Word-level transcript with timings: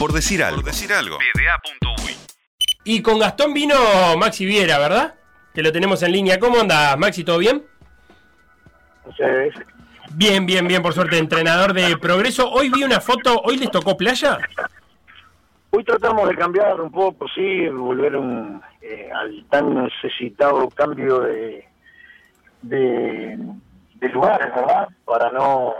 Por 0.00 0.14
decir 0.14 0.42
algo. 0.42 0.62
Por 0.62 0.70
decir 0.70 0.90
algo. 0.94 1.18
Y 2.84 3.02
con 3.02 3.18
Gastón 3.18 3.52
vino 3.52 3.74
Maxi 4.16 4.46
Viera, 4.46 4.78
¿verdad? 4.78 5.14
Que 5.52 5.62
lo 5.62 5.70
tenemos 5.72 6.02
en 6.02 6.12
línea. 6.12 6.40
¿Cómo 6.40 6.58
anda, 6.58 6.96
Maxi? 6.96 7.22
¿Todo 7.22 7.36
bien? 7.36 7.62
Bien, 10.12 10.46
bien, 10.46 10.66
bien, 10.66 10.80
por 10.80 10.94
suerte, 10.94 11.18
entrenador 11.18 11.74
de 11.74 11.98
progreso. 11.98 12.50
Hoy 12.50 12.70
vi 12.70 12.82
una 12.82 12.98
foto, 13.02 13.42
¿hoy 13.42 13.58
les 13.58 13.70
tocó 13.70 13.94
playa? 13.98 14.38
Hoy 15.68 15.84
tratamos 15.84 16.30
de 16.30 16.34
cambiar 16.34 16.80
un 16.80 16.90
poco, 16.90 17.28
sí, 17.34 17.68
volver 17.68 18.16
un, 18.16 18.62
eh, 18.80 19.10
al 19.14 19.44
tan 19.50 19.84
necesitado 19.84 20.66
cambio 20.70 21.20
de, 21.20 21.68
de, 22.62 23.38
de 23.96 24.08
lugares, 24.08 24.48
¿verdad? 24.54 24.88
Para 25.04 25.30
no 25.30 25.74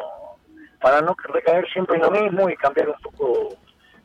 para 0.82 1.00
no 1.00 1.14
recaer 1.24 1.66
siempre 1.72 1.96
en 1.96 2.02
lo 2.02 2.10
mismo 2.10 2.48
y 2.48 2.56
cambiar 2.56 2.88
un 2.88 3.00
poco 3.02 3.56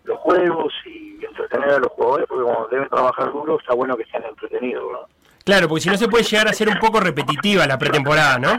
los 0.05 0.19
juegos 0.19 0.73
y 0.85 1.23
entretener 1.25 1.69
a 1.69 1.79
los 1.79 1.91
jugadores, 1.91 2.27
porque 2.27 2.43
como 2.43 2.67
deben 2.67 2.89
trabajar 2.89 3.31
duro, 3.31 3.59
está 3.59 3.73
bueno 3.73 3.97
que 3.97 4.03
estén 4.03 4.23
entretenidos, 4.23 4.87
¿verdad? 4.87 5.07
Claro, 5.43 5.67
porque 5.67 5.81
si 5.81 5.89
no 5.89 5.97
se 5.97 6.07
puede 6.07 6.23
llegar 6.23 6.47
a 6.47 6.53
ser 6.53 6.69
un 6.69 6.79
poco 6.79 6.99
repetitiva 6.99 7.67
la 7.67 7.77
pretemporada, 7.77 8.39
¿no? 8.39 8.57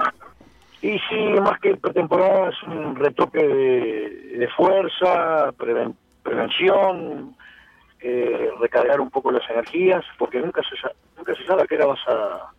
Y 0.83 0.99
sí, 1.09 1.17
más 1.41 1.59
que 1.59 1.77
pretemporada 1.77 2.51
es 2.51 2.63
un 2.63 2.95
retoque 2.95 3.43
de, 3.43 4.49
fuerza, 4.57 5.53
prevención, 6.23 7.35
eh, 8.01 8.51
recargar 8.61 9.01
un 9.01 9.11
poco 9.11 9.33
las 9.33 9.49
energías, 9.51 10.05
porque 10.17 10.39
nunca 10.39 10.63
se, 10.63 10.77
nunca 11.17 11.35
se 11.35 11.45
sabe 11.45 11.63
a 11.63 11.67
qué 11.67 11.77
vas 11.79 11.99
a, 12.07 12.53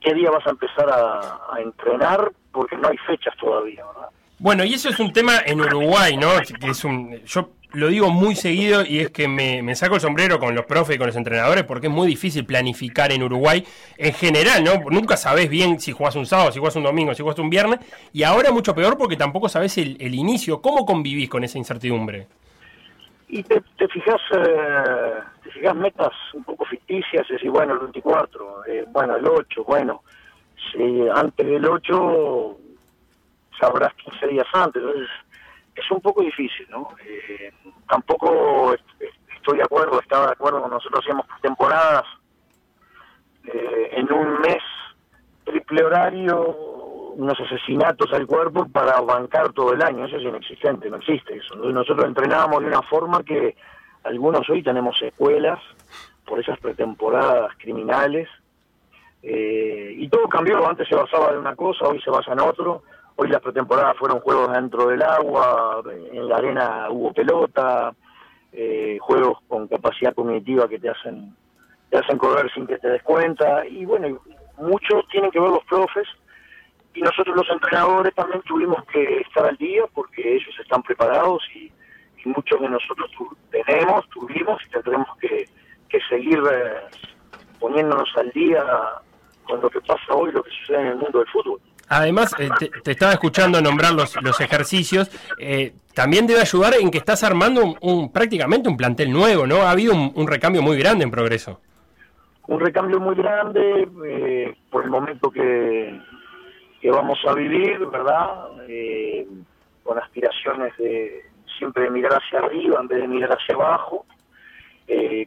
qué 0.00 0.14
día 0.14 0.30
vas 0.30 0.46
a 0.46 0.50
empezar 0.50 0.88
a, 0.88 1.60
entrenar, 1.60 2.30
porque 2.52 2.76
no 2.76 2.88
hay 2.88 2.98
fechas 2.98 3.34
todavía, 3.36 3.84
¿verdad? 3.86 4.08
Bueno, 4.42 4.64
y 4.64 4.74
eso 4.74 4.88
es 4.88 4.98
un 4.98 5.12
tema 5.12 5.34
en 5.46 5.60
Uruguay, 5.60 6.16
¿no? 6.16 6.26
Es 6.68 6.84
un, 6.84 7.16
yo 7.26 7.50
lo 7.74 7.86
digo 7.86 8.10
muy 8.10 8.34
seguido 8.34 8.84
y 8.84 8.98
es 8.98 9.10
que 9.10 9.28
me, 9.28 9.72
saco 9.76 9.94
el 9.94 10.00
sombrero 10.00 10.40
con 10.40 10.56
los 10.56 10.66
profes 10.66 10.96
y 10.96 10.98
con 10.98 11.06
los 11.06 11.14
entrenadores 11.14 11.62
porque 11.62 11.86
es 11.86 11.92
muy 11.92 12.08
difícil 12.08 12.44
planificar 12.44 13.12
en 13.12 13.22
Uruguay 13.22 13.64
en 13.96 14.12
general, 14.12 14.64
¿no? 14.64 14.90
Nunca 14.90 15.16
sabes 15.16 15.48
bien 15.48 15.78
si 15.78 15.92
jugás 15.92 16.16
un 16.16 16.26
sábado, 16.26 16.50
si 16.50 16.58
jugás 16.58 16.74
un 16.74 16.82
domingo, 16.82 17.14
si 17.14 17.22
jugás 17.22 17.38
un 17.38 17.50
viernes 17.50 17.78
y 18.12 18.24
ahora 18.24 18.50
mucho 18.50 18.74
peor 18.74 18.98
porque 18.98 19.16
tampoco 19.16 19.48
sabes 19.48 19.78
el, 19.78 20.12
inicio. 20.12 20.60
¿Cómo 20.60 20.84
convivís 20.84 21.30
con 21.30 21.44
esa 21.44 21.58
incertidumbre? 21.58 22.26
Y 23.28 23.44
te, 23.44 23.62
te 23.78 23.86
fijas 23.86 24.20
eh, 24.36 25.20
te 25.44 25.50
fijas 25.52 25.76
metas 25.76 26.10
un 26.34 26.42
poco 26.42 26.64
ficticias, 26.64 27.22
es 27.22 27.36
decir, 27.36 27.48
bueno, 27.48 27.74
el 27.74 27.78
24, 27.78 28.66
eh, 28.66 28.86
bueno, 28.88 29.14
el 29.14 29.24
8, 29.24 29.62
bueno, 29.62 30.02
si 30.72 31.08
antes 31.14 31.46
del 31.46 31.64
8 31.64 32.58
sabrás 33.62 33.94
15 33.94 34.26
días 34.26 34.46
antes, 34.52 34.82
entonces 34.82 35.08
es 35.74 35.90
un 35.90 36.00
poco 36.00 36.22
difícil, 36.22 36.66
¿no? 36.68 36.88
Eh, 37.06 37.52
tampoco 37.88 38.74
estoy 39.36 39.58
de 39.58 39.62
acuerdo, 39.62 40.00
estaba 40.00 40.26
de 40.26 40.32
acuerdo, 40.32 40.66
nosotros 40.68 41.00
hacíamos 41.00 41.26
temporadas 41.40 42.02
eh, 43.44 43.90
en 43.92 44.12
un 44.12 44.40
mes 44.40 44.62
triple 45.44 45.84
horario, 45.84 46.56
unos 47.14 47.38
asesinatos 47.38 48.12
al 48.12 48.26
cuerpo 48.26 48.66
para 48.68 49.00
bancar 49.00 49.52
todo 49.52 49.74
el 49.74 49.82
año, 49.82 50.06
eso 50.06 50.16
es 50.16 50.22
inexistente, 50.22 50.90
no 50.90 50.96
existe 50.96 51.36
eso. 51.36 51.54
Nosotros 51.56 52.06
entrenábamos 52.06 52.62
de 52.62 52.68
una 52.68 52.82
forma 52.82 53.22
que 53.22 53.54
algunos 54.04 54.48
hoy 54.50 54.62
tenemos 54.62 55.00
escuelas 55.02 55.60
por 56.26 56.40
esas 56.40 56.58
pretemporadas 56.58 57.52
criminales, 57.58 58.28
eh, 59.22 59.94
y 59.96 60.08
todo 60.08 60.28
cambió, 60.28 60.66
antes 60.66 60.88
se 60.88 60.96
basaba 60.96 61.30
en 61.30 61.38
una 61.38 61.54
cosa, 61.54 61.86
hoy 61.86 62.00
se 62.00 62.10
basa 62.10 62.32
en 62.32 62.40
otro, 62.40 62.82
Hoy 63.16 63.28
las 63.28 63.42
pretemporadas 63.42 63.96
fueron 63.98 64.20
juegos 64.20 64.52
dentro 64.52 64.88
del 64.88 65.02
agua, 65.02 65.82
en 66.12 66.28
la 66.28 66.36
arena 66.36 66.86
hubo 66.90 67.12
pelota, 67.12 67.94
eh, 68.52 68.98
juegos 69.00 69.38
con 69.48 69.68
capacidad 69.68 70.14
cognitiva 70.14 70.68
que 70.68 70.78
te 70.78 70.90
hacen 70.90 71.34
te 71.90 71.98
hacen 71.98 72.16
correr 72.16 72.50
sin 72.54 72.66
que 72.66 72.78
te 72.78 72.88
des 72.88 73.02
cuenta 73.02 73.66
y 73.66 73.84
bueno, 73.84 74.18
muchos 74.56 75.06
tienen 75.08 75.30
que 75.30 75.38
ver 75.38 75.50
los 75.50 75.64
profes 75.64 76.08
y 76.94 77.02
nosotros 77.02 77.36
los 77.36 77.50
entrenadores 77.50 78.14
también 78.14 78.40
tuvimos 78.42 78.82
que 78.86 79.20
estar 79.20 79.46
al 79.46 79.56
día 79.58 79.82
porque 79.94 80.36
ellos 80.36 80.54
están 80.58 80.82
preparados 80.82 81.42
y, 81.54 81.70
muchos 82.24 82.60
de 82.60 82.68
nosotros 82.68 83.10
tenemos, 83.50 84.08
tuvimos 84.10 84.62
y 84.64 84.70
tendremos 84.70 85.08
que, 85.18 85.44
que 85.88 85.98
seguir 86.08 86.40
eh, 86.52 86.76
poniéndonos 87.58 88.08
al 88.16 88.30
día 88.30 88.64
con 89.42 89.60
lo 89.60 89.68
que 89.68 89.80
pasa 89.80 90.14
hoy, 90.14 90.30
lo 90.30 90.40
que 90.44 90.50
sucede 90.50 90.82
en 90.82 90.86
el 90.86 90.96
mundo 90.98 91.18
del 91.18 91.26
fútbol. 91.26 91.60
Además, 91.92 92.34
eh, 92.38 92.48
te, 92.82 92.90
estaba 92.90 93.12
escuchando 93.12 93.60
nombrar 93.60 93.92
los, 93.92 94.16
los 94.22 94.40
ejercicios. 94.40 95.10
Eh, 95.38 95.74
también 95.94 96.26
debe 96.26 96.40
ayudar 96.40 96.72
en 96.80 96.90
que 96.90 96.96
estás 96.96 97.22
armando 97.22 97.76
un, 97.82 98.10
prácticamente 98.10 98.70
un 98.70 98.78
plantel 98.78 99.12
nuevo, 99.12 99.46
¿no? 99.46 99.56
Ha 99.56 99.72
habido 99.72 99.92
un, 99.92 100.26
recambio 100.26 100.62
muy 100.62 100.78
grande 100.78 101.04
en 101.04 101.10
progreso. 101.10 101.60
Un 102.48 102.60
recambio 102.60 102.98
muy 102.98 103.14
grande 103.14 103.86
eh, 104.06 104.54
por 104.70 104.84
el 104.84 104.90
momento 104.90 105.30
que, 105.30 106.00
que, 106.80 106.90
vamos 106.90 107.18
a 107.28 107.34
vivir, 107.34 107.78
¿verdad? 107.86 108.46
con 109.82 109.98
aspiraciones 109.98 110.74
de 110.78 111.26
siempre 111.58 111.82
de 111.82 111.90
mirar 111.90 112.14
hacia 112.14 112.38
arriba 112.38 112.80
en 112.80 112.88
vez 112.88 113.02
de 113.02 113.08
mirar 113.08 113.32
hacia 113.32 113.54
abajo. 113.54 114.06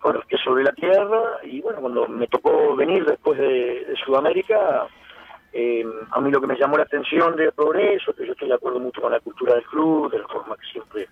con 0.01 0.15
los 0.15 0.25
pies 0.25 0.41
sobre 0.43 0.63
la 0.63 0.71
tierra 0.71 1.21
y 1.43 1.61
bueno, 1.61 1.79
cuando 1.79 2.07
me 2.07 2.25
tocó 2.25 2.75
venir 2.75 3.05
después 3.05 3.37
de 3.37 3.93
Sudamérica, 4.03 4.87
eh, 5.57 5.85
a 6.11 6.19
mí 6.19 6.29
lo 6.31 6.41
que 6.41 6.47
me 6.47 6.57
llamó 6.57 6.75
la 6.75 6.83
atención 6.83 7.33
de 7.37 7.49
Progreso, 7.53 8.13
que 8.13 8.25
yo 8.25 8.33
estoy 8.33 8.49
de 8.49 8.55
acuerdo 8.55 8.77
mucho 8.77 8.99
con 8.99 9.09
la 9.09 9.21
cultura 9.21 9.53
del 9.53 9.63
club, 9.63 10.11
de 10.11 10.19
la 10.19 10.27
forma 10.27 10.57
que 10.57 10.67
siempre 10.67 11.07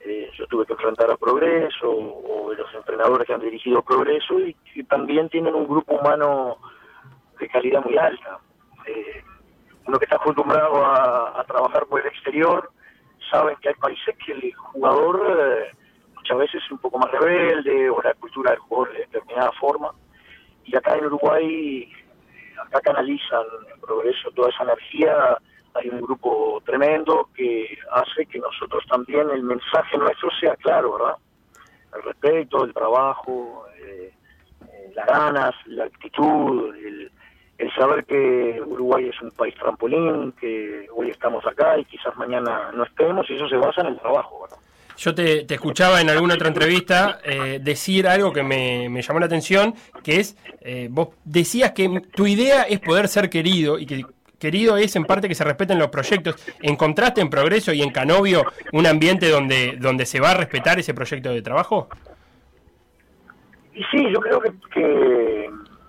eh, 0.00 0.30
yo 0.36 0.46
tuve 0.48 0.66
que 0.66 0.74
enfrentar 0.74 1.10
a 1.10 1.16
Progreso, 1.16 1.90
o, 1.90 2.50
de 2.50 2.56
los 2.56 2.74
entrenadores 2.74 3.26
que 3.26 3.32
han 3.32 3.40
dirigido 3.40 3.80
Progreso, 3.80 4.38
y 4.40 4.52
que 4.74 4.84
también 4.84 5.30
tienen 5.30 5.54
un 5.54 5.66
grupo 5.66 5.94
humano 5.94 6.58
de 7.40 7.48
calidad 7.48 7.82
muy 7.82 7.96
alta. 7.96 8.40
Eh, 8.84 9.24
uno 9.86 9.98
que 9.98 10.04
está 10.04 10.16
acostumbrado 10.16 10.84
a, 10.84 11.42
trabajar 11.48 11.86
por 11.86 12.02
el 12.02 12.08
exterior, 12.08 12.70
sabe 13.30 13.56
que 13.62 13.70
hay 13.70 13.74
países 13.76 14.14
que 14.18 14.32
el 14.32 14.52
jugador 14.52 15.18
muchas 16.14 16.36
veces 16.36 16.62
es 16.62 16.70
un 16.70 16.78
poco 16.78 16.98
más 16.98 17.10
rebelde, 17.10 17.88
o 17.88 18.02
la 18.02 18.12
cultura 18.12 18.50
del 18.50 18.60
jugador 18.60 18.92
de 18.92 18.98
determinada 18.98 19.50
forma, 19.52 19.92
y 20.62 20.76
acá 20.76 20.94
en 20.94 21.06
Uruguay 21.06 21.90
acá 22.62 22.80
canalizan 22.80 23.44
en 23.72 23.80
progreso 23.80 24.30
toda 24.32 24.50
esa 24.50 24.64
energía, 24.64 25.38
hay 25.74 25.88
un 25.88 26.00
grupo 26.00 26.62
tremendo 26.64 27.28
que 27.34 27.78
hace 27.92 28.26
que 28.26 28.38
nosotros 28.38 28.84
también 28.88 29.30
el 29.30 29.42
mensaje 29.42 29.96
nuestro 29.96 30.30
sea 30.38 30.54
claro, 30.56 30.94
¿verdad? 30.98 31.16
El 31.96 32.02
respeto, 32.02 32.64
el 32.64 32.74
trabajo, 32.74 33.64
eh, 33.78 34.12
eh, 34.68 34.92
las 34.94 35.06
ganas, 35.06 35.54
la 35.66 35.84
actitud, 35.84 36.74
el, 36.74 37.10
saber 37.78 38.04
que 38.04 38.60
Uruguay 38.66 39.08
es 39.08 39.22
un 39.22 39.30
país 39.30 39.54
trampolín, 39.54 40.32
que 40.32 40.86
hoy 40.94 41.08
estamos 41.08 41.46
acá 41.46 41.78
y 41.78 41.84
quizás 41.84 42.14
mañana 42.16 42.70
no 42.74 42.82
estemos, 42.84 43.28
y 43.30 43.36
eso 43.36 43.48
se 43.48 43.56
basa 43.56 43.80
en 43.82 43.88
el 43.88 43.98
trabajo, 43.98 44.42
¿verdad? 44.42 44.58
Yo 45.02 45.12
te, 45.12 45.52
escuchaba 45.52 46.00
en 46.00 46.10
alguna 46.10 46.34
otra 46.34 46.46
entrevista 46.46 47.18
eh, 47.24 47.58
decir 47.60 48.06
algo 48.06 48.32
que 48.32 48.44
me, 48.44 49.02
llamó 49.02 49.18
la 49.18 49.26
atención, 49.26 49.74
que 50.04 50.20
es, 50.20 50.36
eh, 50.60 50.86
vos 50.88 51.08
decías 51.24 51.72
que 51.72 52.02
tu 52.14 52.24
idea 52.24 52.62
es 52.62 52.78
poder 52.78 53.08
ser 53.08 53.28
querido 53.28 53.80
y 53.80 53.86
que 53.86 54.06
querido 54.38 54.76
es 54.76 54.94
en 54.94 55.04
parte 55.04 55.26
que 55.26 55.34
se 55.34 55.42
respeten 55.42 55.80
los 55.80 55.88
proyectos. 55.88 56.36
¿Encontraste 56.60 57.20
en 57.20 57.30
Progreso 57.30 57.72
y 57.72 57.82
en 57.82 57.90
Canovio 57.90 58.44
un 58.72 58.86
ambiente 58.86 59.28
donde, 59.28 59.76
donde 59.76 60.06
se 60.06 60.20
va 60.20 60.30
a 60.30 60.34
respetar 60.34 60.78
ese 60.78 60.94
proyecto 60.94 61.30
de 61.30 61.42
trabajo? 61.42 61.88
Y 63.74 63.82
sí, 63.90 64.08
yo 64.08 64.20
creo 64.20 64.40
que, 64.40 64.52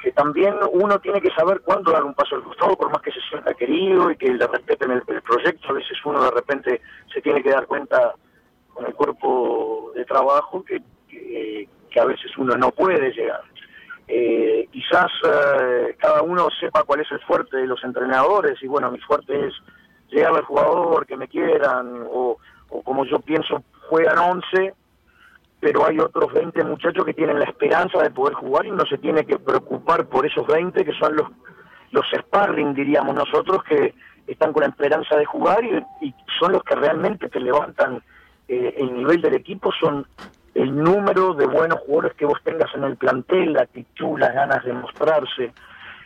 que, 0.01 0.11
también 0.13 0.55
uno 0.71 0.97
tiene 0.97 1.21
que 1.21 1.29
saber 1.35 1.61
cuándo 1.61 1.91
dar 1.91 2.03
un 2.03 2.15
paso 2.15 2.35
al 2.35 2.41
costado, 2.41 2.75
por 2.75 2.89
más 2.89 3.03
que 3.03 3.11
se 3.11 3.21
sienta 3.29 3.53
querido 3.53 4.09
y 4.09 4.17
que 4.17 4.33
le 4.33 4.47
respeten 4.47 4.89
el 4.89 5.03
proyecto. 5.03 5.69
A 5.69 5.73
veces 5.73 5.99
uno 6.03 6.23
de 6.23 6.31
repente 6.31 6.81
se 7.13 7.21
tiene 7.21 7.43
que 7.43 7.51
dar 7.51 7.67
cuenta 7.67 8.15
con 8.73 8.85
el 8.85 8.93
cuerpo 8.93 9.91
de 9.95 10.05
trabajo 10.05 10.63
que, 10.63 10.81
que, 11.09 11.99
a 11.99 12.05
veces 12.05 12.35
uno 12.37 12.55
no 12.55 12.71
puede 12.71 13.11
llegar. 13.11 13.41
Eh, 14.07 14.67
quizás 14.71 15.11
eh, 15.23 15.95
cada 15.99 16.23
uno 16.23 16.47
sepa 16.59 16.83
cuál 16.83 17.01
es 17.01 17.11
el 17.11 17.19
fuerte 17.21 17.57
de 17.57 17.67
los 17.67 17.83
entrenadores 17.83 18.61
y 18.61 18.67
bueno, 18.67 18.91
mi 18.91 18.99
fuerte 18.99 19.47
es 19.47 19.53
llegar 20.09 20.35
al 20.35 20.43
jugador, 20.43 21.05
que 21.05 21.15
me 21.15 21.27
quieran 21.27 22.05
o, 22.11 22.37
como 22.83 23.05
yo 23.05 23.19
pienso, 23.19 23.63
juegan 23.89 24.17
11, 24.17 24.73
pero 25.59 25.85
hay 25.85 25.99
otros 25.99 26.33
20 26.33 26.63
muchachos 26.63 27.05
que 27.05 27.13
tienen 27.13 27.39
la 27.39 27.45
esperanza 27.45 28.01
de 28.01 28.09
poder 28.09 28.33
jugar 28.33 28.65
y 28.65 28.71
no 28.71 28.85
se 28.85 28.97
tiene 28.97 29.25
que 29.25 29.37
preocupar 29.37 30.07
por 30.07 30.25
esos 30.25 30.45
20 30.47 30.83
que 30.83 30.93
son 30.93 31.15
los, 31.15 31.27
los 31.91 32.05
sparring, 32.19 32.73
diríamos 32.73 33.15
nosotros, 33.15 33.63
que 33.63 33.93
están 34.25 34.51
con 34.51 34.63
la 34.63 34.69
esperanza 34.69 35.15
de 35.15 35.25
jugar 35.25 35.63
y, 35.63 36.07
y 36.07 36.15
son 36.39 36.53
los 36.53 36.63
que 36.63 36.75
realmente 36.75 37.29
te 37.29 37.39
levantan 37.39 38.01
eh, 38.47 38.75
el 38.77 38.93
nivel 38.93 39.21
del 39.21 39.35
equipo 39.35 39.71
son 39.71 40.07
el 40.53 40.75
número 40.75 41.33
de 41.33 41.47
buenos 41.47 41.79
jugadores 41.79 42.13
que 42.15 42.25
vos 42.25 42.39
tengas 42.43 42.73
en 42.75 42.83
el 42.83 42.95
plantel, 42.97 43.53
la 43.53 43.63
actitud, 43.63 44.19
las 44.19 44.33
ganas 44.33 44.63
de 44.63 44.73
mostrarse. 44.73 45.53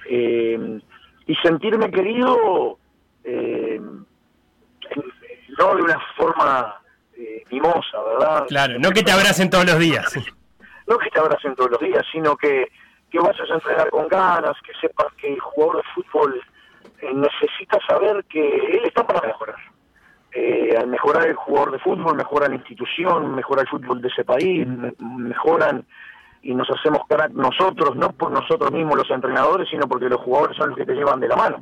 Eh, 0.10 0.80
y 1.26 1.36
sentirme 1.36 1.92
querido, 1.92 2.78
eh, 3.24 3.82
no 5.58 5.76
de 5.76 5.82
una 5.82 6.00
forma 6.16 6.82
mimosa, 7.52 7.98
¿verdad? 8.04 8.46
Claro, 8.48 8.80
no 8.80 8.92
que 8.92 9.04
te 9.04 9.12
abracen 9.12 9.50
todos 9.50 9.66
los 9.66 9.80
días. 9.80 10.14
no 10.88 10.98
que 10.98 11.10
te 11.10 11.20
abracen 11.20 11.56
todos 11.56 11.72
los 11.72 11.80
días, 11.82 12.06
sino 12.12 12.38
que, 12.38 12.72
que 13.12 13.20
vayas 13.20 13.50
a 13.50 13.56
entrenar 13.56 13.90
con 13.90 14.08
ganas, 14.08 14.56
que 14.66 14.74
sepas 14.80 15.14
que 15.16 15.34
el 15.34 15.40
jugador 15.40 15.78
de 15.78 15.84
fútbol 15.96 16.42
eh, 17.02 17.14
necesita 17.14 17.80
saber 17.88 18.24
que 18.26 18.40
él 18.40 18.86
está 18.86 19.06
para 19.06 19.28
mejorar. 19.28 19.56
Eh, 20.40 20.78
al 20.78 20.86
mejorar 20.86 21.26
el 21.26 21.36
jugador 21.36 21.72
de 21.72 21.80
fútbol, 21.80 22.16
mejora 22.16 22.48
la 22.48 22.54
institución, 22.54 23.34
mejora 23.34 23.64
el 23.64 23.68
fútbol 23.68 24.00
de 24.04 24.08
ese 24.10 24.24
país, 24.24 24.68
mejoran 25.00 25.84
y 26.44 26.54
nos 26.54 26.70
hacemos 26.70 27.08
crack 27.08 27.32
nosotros, 27.32 27.96
no 27.96 28.12
por 28.12 28.30
nosotros 28.30 28.72
mismos 28.72 28.98
los 28.98 29.10
entrenadores, 29.10 29.68
sino 29.68 29.88
porque 29.88 30.08
los 30.08 30.22
jugadores 30.22 30.56
son 30.56 30.70
los 30.70 30.78
que 30.78 30.86
te 30.86 30.94
llevan 30.94 31.20
de 31.20 31.28
la 31.28 31.38
mano. 31.38 31.58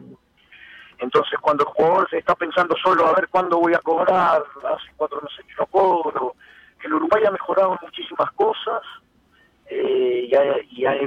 Entonces, 0.97 1.39
cuando 1.39 1.63
el 1.63 1.69
jugador 1.69 2.09
se 2.09 2.17
está 2.17 2.35
pensando 2.35 2.75
solo 2.83 3.07
a 3.07 3.13
ver 3.13 3.29
cuándo 3.29 3.59
voy 3.59 3.73
a 3.73 3.79
cobrar, 3.79 4.43
hace 4.43 4.91
cuatro 4.97 5.21
meses 5.21 5.45
que 5.45 5.53
no 5.57 5.67
cobro, 5.67 6.35
el 6.83 6.93
Uruguay 6.95 7.23
ha 7.25 7.31
mejorado 7.31 7.79
muchísimas 7.81 8.29
cosas 8.31 8.81
eh, 9.69 10.27
y, 10.69 10.85
ha, 10.85 10.97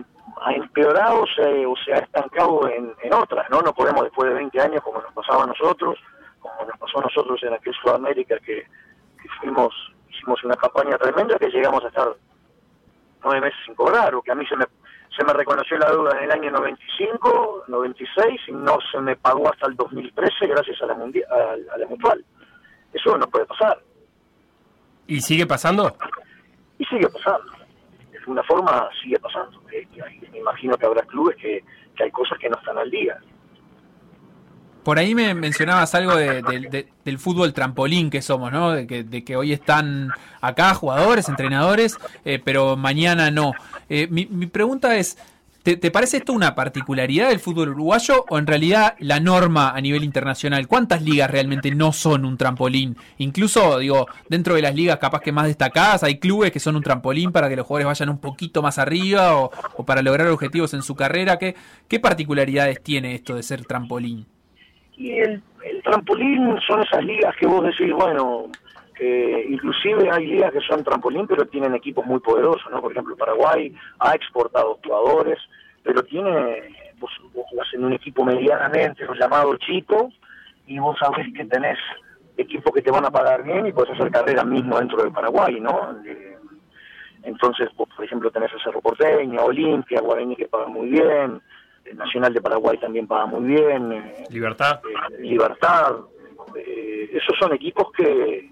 empeorado 0.54 1.24
o 1.24 1.76
se 1.84 1.92
ha 1.92 1.98
estancado 1.98 2.66
en, 2.70 3.12
otras, 3.12 3.50
¿no? 3.50 3.60
No 3.60 3.74
podemos 3.74 4.04
después 4.04 4.30
de 4.30 4.36
20 4.36 4.58
años, 4.58 4.82
como 4.82 5.02
nos 5.02 5.12
pasaba 5.12 5.44
a 5.44 5.48
nosotros, 5.48 5.98
como 6.56 6.70
nos 6.70 6.78
pasó 6.78 6.98
a 6.98 7.02
nosotros 7.02 7.42
en 7.42 7.54
aquel 7.54 7.74
Sudamérica 7.74 8.38
que, 8.38 8.66
que 9.22 9.28
fuimos, 9.40 9.74
hicimos 10.10 10.42
una 10.44 10.56
campaña 10.56 10.96
tremenda 10.98 11.38
que 11.38 11.48
llegamos 11.48 11.84
a 11.84 11.88
estar 11.88 12.08
nueve 13.24 13.40
meses 13.40 13.58
sin 13.64 13.74
cobrar, 13.74 14.14
o 14.14 14.22
que 14.22 14.32
a 14.32 14.34
mí 14.34 14.46
se 14.46 14.56
me 14.56 14.64
se 15.18 15.24
me 15.24 15.32
reconoció 15.32 15.76
la 15.78 15.90
deuda 15.90 16.16
en 16.18 16.24
el 16.24 16.30
año 16.30 16.50
95, 16.52 17.64
96 17.66 18.40
y 18.46 18.52
no 18.52 18.78
se 18.92 19.00
me 19.00 19.16
pagó 19.16 19.50
hasta 19.50 19.66
el 19.66 19.74
2013 19.74 20.46
gracias 20.46 20.80
a 20.80 20.86
la, 20.86 20.94
mundial, 20.94 21.26
a, 21.72 21.76
la 21.76 21.86
mutual. 21.88 22.24
Eso 22.92 23.18
no 23.18 23.26
puede 23.26 23.44
pasar. 23.46 23.82
¿Y 25.08 25.20
sigue 25.20 25.44
pasando? 25.44 25.92
Y 26.78 26.84
sigue 26.84 27.08
pasando. 27.08 27.50
De 28.12 28.18
alguna 28.18 28.44
forma 28.44 28.88
sigue 29.02 29.18
pasando. 29.18 29.60
Eh, 29.72 29.88
me 30.30 30.38
imagino 30.38 30.76
que 30.76 30.86
habrá 30.86 31.02
clubes 31.02 31.36
que, 31.36 31.64
que 31.96 32.04
hay 32.04 32.10
cosas 32.12 32.38
que 32.38 32.48
no 32.48 32.56
están 32.56 32.78
al 32.78 32.90
día. 32.90 33.18
Por 34.88 34.98
ahí 34.98 35.14
me 35.14 35.34
mencionabas 35.34 35.94
algo 35.94 36.16
del 36.16 37.18
fútbol 37.18 37.52
trampolín 37.52 38.08
que 38.08 38.22
somos, 38.22 38.50
¿no? 38.50 38.72
De 38.72 38.86
que, 38.86 39.36
hoy 39.36 39.52
están 39.52 40.08
acá 40.40 40.72
jugadores, 40.72 41.28
entrenadores, 41.28 41.98
eh, 42.24 42.40
pero 42.42 42.74
mañana 42.74 43.30
no. 43.30 43.52
Eh, 43.90 44.08
mi, 44.10 44.24
pregunta 44.46 44.96
es, 44.96 45.18
¿te, 45.62 45.76
parece 45.90 46.16
esto 46.16 46.32
una 46.32 46.54
particularidad 46.54 47.28
del 47.28 47.38
fútbol 47.38 47.68
uruguayo 47.68 48.24
o 48.30 48.38
en 48.38 48.46
realidad 48.46 48.94
la 48.98 49.20
norma 49.20 49.72
a 49.72 49.80
nivel 49.82 50.04
internacional? 50.04 50.66
¿Cuántas 50.66 51.02
ligas 51.02 51.30
realmente 51.30 51.70
no 51.70 51.92
son 51.92 52.24
un 52.24 52.38
trampolín? 52.38 52.96
Incluso, 53.18 53.80
digo, 53.80 54.06
dentro 54.30 54.54
de 54.54 54.62
las 54.62 54.74
ligas 54.74 54.96
capaz 54.96 55.20
que 55.20 55.32
más 55.32 55.48
destacadas, 55.48 56.02
hay 56.02 56.18
clubes 56.18 56.50
que 56.50 56.60
son 56.60 56.76
un 56.76 56.82
trampolín 56.82 57.30
para 57.30 57.50
que 57.50 57.56
los 57.56 57.66
jugadores 57.66 57.88
vayan 57.88 58.08
un 58.08 58.20
poquito 58.20 58.62
más 58.62 58.78
arriba 58.78 59.36
o, 59.36 59.50
para 59.84 60.00
lograr 60.00 60.28
objetivos 60.28 60.72
en 60.72 60.80
su 60.80 60.94
carrera. 60.94 61.36
¿Qué, 61.36 61.56
¿Qué 61.88 62.00
particularidades 62.00 62.82
tiene 62.82 63.14
esto 63.14 63.34
de 63.34 63.42
ser 63.42 63.66
trampolín? 63.66 64.26
Y 64.98 65.16
el, 65.20 65.40
trampolín 65.84 66.58
son 66.66 66.82
esas 66.82 67.04
ligas 67.04 67.34
que 67.36 67.46
vos 67.46 67.64
decís, 67.64 67.92
bueno, 67.92 68.50
que 68.96 69.46
inclusive 69.48 70.10
hay 70.10 70.26
ligas 70.26 70.52
que 70.52 70.60
son 70.60 70.82
trampolín, 70.82 71.24
pero 71.28 71.46
tienen 71.46 71.72
equipos 71.76 72.04
muy 72.04 72.18
poderosos, 72.18 72.68
¿no? 72.72 72.80
Por 72.82 72.90
ejemplo, 72.90 73.16
Paraguay 73.16 73.72
ha 74.00 74.14
exportado 74.14 74.80
jugadores, 74.84 75.38
pero 75.84 76.02
tiene, 76.02 76.74
vos, 76.98 77.12
vos 77.32 77.46
jugás 77.48 77.68
en 77.74 77.84
un 77.84 77.92
equipo 77.92 78.24
medianamente 78.24 79.06
llamado 79.18 79.56
chico, 79.58 80.10
y 80.66 80.80
vos 80.80 80.98
sabés 80.98 81.32
que 81.32 81.44
tenés 81.44 81.78
equipos 82.36 82.74
que 82.74 82.82
te 82.82 82.90
van 82.90 83.04
a 83.04 83.10
pagar 83.10 83.44
bien 83.44 83.66
y 83.66 83.72
puedes 83.72 83.94
hacer 83.94 84.10
carrera 84.10 84.44
mismo 84.44 84.78
dentro 84.78 85.04
de 85.04 85.12
Paraguay, 85.12 85.60
¿no? 85.60 85.96
Entonces, 87.22 87.68
vos, 87.76 87.88
por 87.94 88.04
ejemplo, 88.04 88.32
tenés 88.32 88.52
a 88.52 88.62
Cerro 88.64 88.80
Porteño, 88.80 89.44
Olimpia, 89.44 90.00
Guaraní 90.00 90.34
que 90.34 90.46
pagan 90.46 90.72
muy 90.72 90.88
bien, 90.88 91.40
Nacional 91.94 92.32
de 92.32 92.40
Paraguay 92.40 92.78
también 92.78 93.06
paga 93.06 93.26
muy 93.26 93.54
bien. 93.54 93.92
Eh, 93.92 94.24
Libertad. 94.30 94.80
Eh, 94.84 95.22
Libertad. 95.22 95.96
Eh, 96.56 97.10
esos 97.12 97.36
son 97.38 97.52
equipos 97.54 97.88
que, 97.96 98.50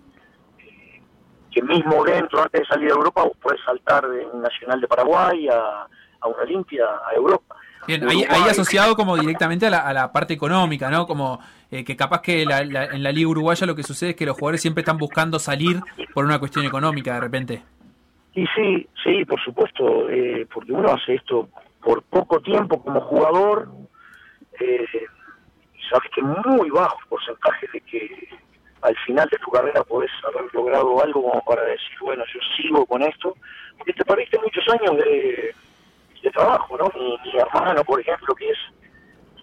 que 1.50 1.62
mismo 1.62 2.04
dentro, 2.04 2.42
antes 2.42 2.60
de 2.60 2.66
salir 2.66 2.90
a 2.90 2.94
Europa, 2.94 3.22
vos 3.22 3.36
puedes 3.40 3.60
saltar 3.64 4.08
de 4.08 4.26
un 4.26 4.42
Nacional 4.42 4.80
de 4.80 4.88
Paraguay 4.88 5.48
a, 5.48 5.86
a 6.20 6.28
una 6.28 6.42
Olimpia, 6.42 6.84
a 6.84 7.14
Europa. 7.14 7.56
Bien, 7.86 8.08
ahí, 8.08 8.24
asociado 8.50 8.96
como 8.96 9.16
directamente 9.16 9.66
a 9.66 9.70
la, 9.70 9.78
a 9.78 9.92
la 9.92 10.12
parte 10.12 10.34
económica, 10.34 10.90
¿no? 10.90 11.06
Como 11.06 11.38
que 11.70 11.96
capaz 11.96 12.20
que 12.20 12.42
en 12.42 13.02
la 13.02 13.12
Liga 13.12 13.28
Uruguaya 13.28 13.64
lo 13.64 13.76
que 13.76 13.84
sucede 13.84 14.10
es 14.10 14.16
que 14.16 14.26
los 14.26 14.36
jugadores 14.36 14.60
siempre 14.60 14.80
están 14.80 14.98
buscando 14.98 15.38
salir 15.38 15.80
por 16.12 16.24
una 16.24 16.40
cuestión 16.40 16.64
económica 16.64 17.14
de 17.14 17.20
repente. 17.20 17.62
Y 18.34 18.44
sí, 18.56 18.88
sí, 19.04 19.24
por 19.24 19.40
supuesto, 19.40 20.08
porque 20.52 20.72
uno 20.72 20.94
hace 20.94 21.14
esto 21.14 21.48
por 21.86 22.02
poco 22.02 22.40
tiempo 22.40 22.82
como 22.82 23.00
jugador, 23.00 23.68
eh, 24.58 24.84
sabes 25.88 26.10
que 26.12 26.20
muy 26.20 26.68
bajo 26.68 26.98
porcentaje 27.08 27.68
de 27.72 27.80
que 27.82 28.28
al 28.82 28.96
final 29.06 29.28
de 29.30 29.38
tu 29.38 29.52
carrera 29.52 29.84
podés 29.84 30.10
haber 30.24 30.52
logrado 30.52 31.00
algo 31.00 31.22
como 31.22 31.44
para 31.44 31.62
decir, 31.62 31.96
bueno, 32.00 32.24
yo 32.34 32.40
sigo 32.56 32.84
con 32.86 33.04
esto, 33.04 33.36
porque 33.78 33.92
te 33.92 34.04
perdiste 34.04 34.36
muchos 34.40 34.64
años 34.68 34.96
de, 34.96 35.54
trabajo, 36.34 36.76
¿no? 36.76 36.90
Mi, 36.96 37.38
hermano, 37.38 37.84
por 37.84 38.00
ejemplo, 38.00 38.34
que 38.34 38.50
es 38.50 38.58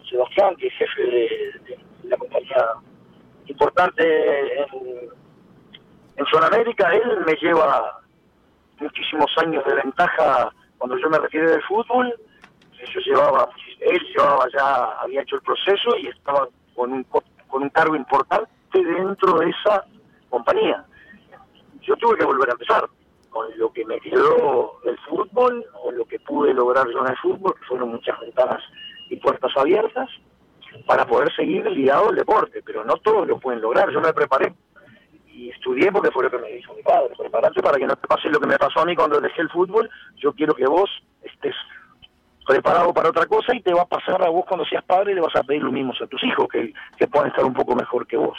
Sebastián, 0.10 0.54
que 0.58 0.68
es 0.68 0.74
jefe 0.74 1.02
de, 1.02 1.80
la 2.04 2.18
compañía 2.18 2.74
importante 3.46 4.04
en, 4.64 5.10
en 6.18 6.26
Sudamérica, 6.26 6.94
él 6.94 7.24
me 7.26 7.36
lleva 7.36 8.02
muchísimos 8.82 9.32
años 9.38 9.64
de 9.66 9.76
ventaja 9.76 10.52
cuando 10.78 10.98
yo 10.98 11.10
me 11.10 11.20
refiero 11.20 11.50
del 11.50 11.64
fútbol, 11.64 12.14
yo 12.86 13.00
llevaba, 13.02 13.50
él 13.80 14.00
llevaba 14.16 14.46
ya, 14.54 14.86
había 15.02 15.22
hecho 15.22 15.36
el 15.36 15.42
proceso 15.42 15.98
y 15.98 16.08
estaba 16.08 16.48
con 16.76 16.92
un, 16.92 17.04
con 17.04 17.64
un 17.64 17.70
cargo 17.70 17.96
importante 17.96 18.50
dentro 18.74 19.40
de 19.40 19.50
esa 19.50 19.86
compañía. 20.30 20.86
Yo 21.82 21.96
tuve 21.98 22.18
que 22.18 22.26
volver 22.26 22.50
a 22.50 22.54
empezar 22.54 22.90
con 23.30 23.48
lo 23.58 23.72
que 23.74 23.86
me 23.86 24.00
quedó 24.00 24.80
el 24.86 24.98
fútbol 25.00 25.66
o 25.82 25.92
lo 25.92 26.06
que 26.06 26.20
pude 26.20 26.54
lograr 26.54 26.88
yo 26.90 27.00
en 27.00 27.12
el 27.12 27.18
fútbol, 27.18 27.56
que 27.56 27.66
fueron 27.66 27.90
muchas 27.90 28.20
ventanas 28.20 28.62
y 29.10 29.18
puertas 29.18 29.52
abiertas, 29.56 30.10
para 30.88 31.06
poder 31.06 31.34
seguir 31.36 31.66
ligado 31.70 32.10
al 32.10 32.16
deporte, 32.16 32.62
pero 32.66 32.84
no 32.84 32.96
todos 32.98 33.28
lo 33.28 33.40
pueden 33.40 33.62
lograr. 33.62 33.92
Yo 33.92 34.02
me 34.02 34.14
preparé 34.14 34.54
y 35.28 35.50
estudié 35.50 35.92
porque 35.92 36.12
fue 36.12 36.24
lo 36.24 36.32
que 36.32 36.38
me 36.38 36.52
dijo 36.52 36.74
mi 36.74 36.84
padre, 36.84 37.16
prepararte 37.18 37.62
para 37.62 37.78
que 37.78 37.88
no 37.88 37.96
te 37.96 38.08
pase 38.08 38.30
lo 38.30 38.40
que 38.40 38.48
me 38.48 38.58
pasó 38.58 38.82
a 38.82 38.86
mí 38.86 38.96
cuando 38.96 39.20
dejé 39.20 39.42
el 39.42 39.50
fútbol, 39.50 39.90
yo 40.18 40.34
quiero 40.34 40.54
que 40.54 40.66
vos 40.66 40.90
estés 41.22 41.56
preparado 42.46 42.94
para 42.94 43.10
otra 43.10 43.26
cosa 43.26 43.56
y 43.56 43.62
te 43.62 43.74
va 43.74 43.84
a 43.84 43.88
pasar 43.88 44.22
a 44.24 44.30
vos 44.30 44.46
cuando 44.48 44.66
seas 44.66 44.84
padre 44.84 45.12
y 45.12 45.16
le 45.16 45.22
vas 45.22 45.36
a 45.36 45.44
pedir 45.44 45.64
lo 45.64 45.72
mismo 45.72 45.94
a 46.00 46.08
tus 46.08 46.24
hijos, 46.24 46.48
que, 46.52 46.74
que 46.98 47.08
puedan 47.08 47.30
estar 47.30 47.46
un 47.46 47.54
poco 47.54 47.76
mejor 47.76 48.06
que 48.08 48.18
vos. 48.18 48.38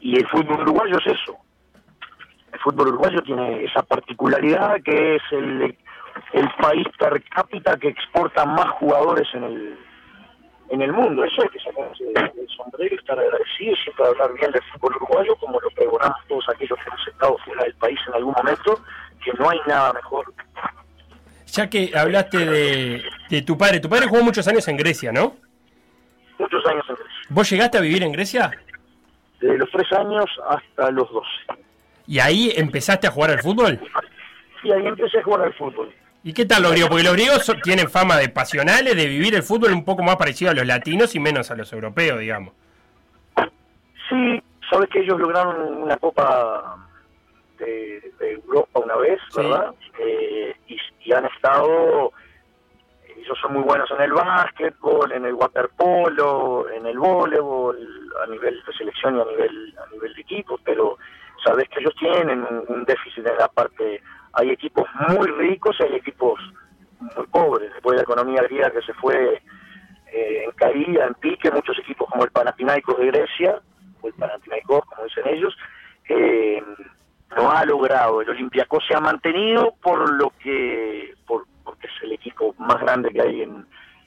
Y 0.00 0.16
el 0.16 0.26
fútbol 0.28 0.60
uruguayo 0.62 0.98
es 0.98 1.06
eso. 1.06 1.36
El 2.52 2.58
fútbol 2.60 2.88
uruguayo 2.88 3.20
tiene 3.22 3.64
esa 3.64 3.82
particularidad 3.82 4.82
que 4.82 5.16
es 5.16 5.22
el, 5.30 5.76
el 6.32 6.48
país 6.60 6.86
per 6.98 7.22
cápita 7.24 7.76
que 7.76 7.88
exporta 7.88 8.44
más 8.44 8.70
jugadores 8.70 9.28
en 9.34 9.44
el 9.44 9.78
en 10.70 10.82
el 10.82 10.92
mundo. 10.92 11.24
Eso 11.24 11.42
hay 11.42 11.48
que 11.48 11.60
sacarse 11.60 12.04
del 12.04 12.48
sombrero 12.56 12.94
y 12.94 12.98
estar 12.98 13.18
agradecido 13.18 13.72
y 13.72 13.76
siempre 13.76 14.06
hablar 14.06 14.32
bien 14.34 14.50
del 14.52 14.62
fútbol 14.72 14.96
uruguayo, 14.96 15.34
como 15.36 15.60
lo 15.60 15.70
pregonamos 15.70 16.18
todos 16.28 16.48
aquellos 16.48 16.78
que 16.78 16.88
hemos 16.88 17.08
estado 17.08 17.38
fuera 17.38 17.64
del 17.64 17.74
país 17.74 17.98
en 18.08 18.14
algún 18.14 18.34
momento, 18.36 18.80
que 19.24 19.32
no 19.38 19.48
hay 19.48 19.60
nada 19.66 19.92
mejor 19.92 20.32
ya 21.52 21.68
que 21.68 21.92
hablaste 21.94 22.38
de, 22.38 23.02
de, 23.28 23.42
tu 23.42 23.56
padre, 23.56 23.80
tu 23.80 23.88
padre 23.88 24.06
jugó 24.06 24.22
muchos 24.22 24.46
años 24.48 24.66
en 24.68 24.76
Grecia, 24.76 25.12
¿no? 25.12 25.36
Muchos 26.38 26.64
años 26.66 26.84
en 26.88 26.94
Grecia. 26.94 27.14
¿Vos 27.30 27.50
llegaste 27.50 27.78
a 27.78 27.80
vivir 27.80 28.02
en 28.02 28.12
Grecia? 28.12 28.50
Desde 29.40 29.58
los 29.58 29.70
tres 29.70 29.92
años 29.92 30.26
hasta 30.48 30.90
los 30.90 31.10
doce. 31.10 31.62
¿Y 32.06 32.18
ahí 32.18 32.52
empezaste 32.56 33.06
a 33.06 33.10
jugar 33.10 33.30
al 33.32 33.40
fútbol? 33.40 33.78
Y 34.62 34.72
ahí 34.72 34.86
empecé 34.86 35.18
a 35.18 35.22
jugar 35.22 35.42
al 35.42 35.54
fútbol. 35.54 35.92
¿Y 36.24 36.32
qué 36.32 36.44
tal 36.44 36.62
los 36.62 36.72
griegos? 36.72 36.90
Porque 36.90 37.04
los 37.04 37.12
griegos 37.14 37.52
tienen 37.62 37.88
fama 37.88 38.16
de 38.16 38.28
pasionales, 38.28 38.96
de 38.96 39.06
vivir 39.06 39.34
el 39.34 39.42
fútbol 39.42 39.72
un 39.72 39.84
poco 39.84 40.02
más 40.02 40.16
parecido 40.16 40.50
a 40.50 40.54
los 40.54 40.66
latinos 40.66 41.14
y 41.14 41.20
menos 41.20 41.50
a 41.50 41.54
los 41.54 41.72
europeos, 41.72 42.18
digamos. 42.18 42.54
Sí, 44.08 44.42
sabes 44.70 44.88
que 44.90 45.00
ellos 45.00 45.18
lograron 45.18 45.82
una 45.82 45.96
copa 45.96 46.87
de, 47.58 48.12
Europa 48.20 48.80
una 48.80 48.96
vez, 48.96 49.20
¿verdad? 49.34 49.74
Eh, 49.98 50.54
y, 50.66 51.12
han 51.12 51.24
estado, 51.24 52.12
ellos 53.16 53.38
son 53.40 53.54
muy 53.54 53.62
buenos 53.62 53.90
en 53.90 54.02
el 54.02 54.12
básquetbol, 54.12 55.10
en 55.12 55.24
el 55.24 55.32
waterpolo, 55.32 56.68
en 56.70 56.84
el 56.84 56.98
voleibol, 56.98 57.78
a 58.22 58.26
nivel 58.26 58.62
de 58.66 58.72
selección 58.74 59.16
y 59.16 59.20
a 59.22 59.24
nivel, 59.24 59.74
a 59.78 59.90
nivel 59.90 60.14
de 60.14 60.20
equipo, 60.20 60.60
pero 60.62 60.98
sabes 61.42 61.66
que 61.70 61.80
ellos 61.80 61.94
tienen 61.98 62.44
un, 62.68 62.84
déficit 62.84 63.26
en 63.26 63.38
la 63.38 63.48
parte, 63.48 64.02
hay 64.34 64.50
equipos 64.50 64.86
muy 65.08 65.26
ricos 65.28 65.76
y 65.80 65.84
hay 65.84 65.94
equipos 65.94 66.38
muy 67.00 67.26
pobres, 67.28 67.72
después 67.72 67.92
de 67.92 67.96
la 67.98 68.02
economía 68.02 68.42
griega 68.42 68.70
que 68.70 68.82
se 68.82 68.92
fue 68.94 69.40
eh, 70.12 70.44
en 70.44 70.50
caída, 70.52 71.06
en 71.06 71.14
pique, 71.14 71.50
muchos 71.50 71.78
equipos 71.78 72.08
como 72.10 72.24
el 72.24 72.30
Panathinaikos 72.30 72.98
de 72.98 73.06
Grecia, 73.06 73.62
o 74.02 74.08
el 74.08 74.14
Panathinaikos, 74.14 74.84
como 74.84 75.04
dicen 75.04 75.26
ellos, 75.26 75.56
eh, 76.08 76.62
no 77.36 77.50
ha 77.50 77.64
logrado. 77.64 78.20
El 78.22 78.30
Olympiacos 78.30 78.84
se 78.86 78.94
ha 78.94 79.00
mantenido 79.00 79.74
por 79.82 80.12
lo 80.14 80.32
que, 80.42 81.14
por, 81.26 81.44
porque 81.64 81.86
es 81.86 82.02
el 82.02 82.12
equipo 82.12 82.54
más 82.58 82.80
grande 82.80 83.10
que 83.10 83.20
hay 83.20 83.42
en, 83.42 83.66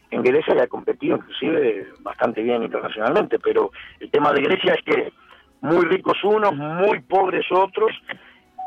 en 0.09 0.23
Grecia 0.23 0.55
y 0.55 0.59
ha 0.59 0.67
competido 0.67 1.17
inclusive 1.17 1.87
bastante 1.99 2.41
bien 2.41 2.63
internacionalmente. 2.63 3.39
Pero 3.39 3.71
el 3.99 4.09
tema 4.11 4.31
de 4.33 4.41
Grecia 4.41 4.73
es 4.73 4.83
que 4.83 5.13
muy 5.61 5.85
ricos 5.85 6.17
unos, 6.23 6.55
muy 6.55 6.99
pobres 7.01 7.45
otros, 7.51 7.91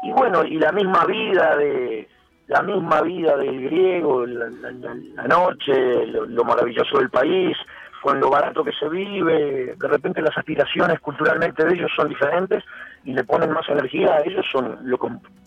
y 0.05 0.13
bueno, 0.13 0.45
y 0.45 0.59
la 0.59 0.71
misma 0.71 1.05
vida 1.07 1.57
de 1.57 2.09
la 2.47 2.63
misma 2.63 3.01
vida 3.01 3.37
del 3.39 3.63
griego, 3.63 4.27
la, 4.27 5.27
noche, 5.27 6.07
lo, 6.07 6.45
maravilloso 6.45 6.99
del 6.99 7.09
país, 7.09 7.57
con 8.05 8.21
lo 8.21 8.29
barato 8.29 8.63
que 8.63 8.73
se 8.73 8.87
vive, 8.87 9.77
de 9.79 9.89
repente 9.89 10.21
las 10.21 10.37
aspiraciones 10.37 11.01
culturalmente 11.01 11.65
de 11.65 11.73
ellos 11.73 11.91
son 11.97 12.11
diferentes 12.11 12.63
y 13.03 13.15
le 13.15 13.25
ponen 13.25 13.51
más 13.51 13.67
energía 13.67 14.17
a 14.17 14.21
ellos, 14.21 14.45
son 14.53 14.79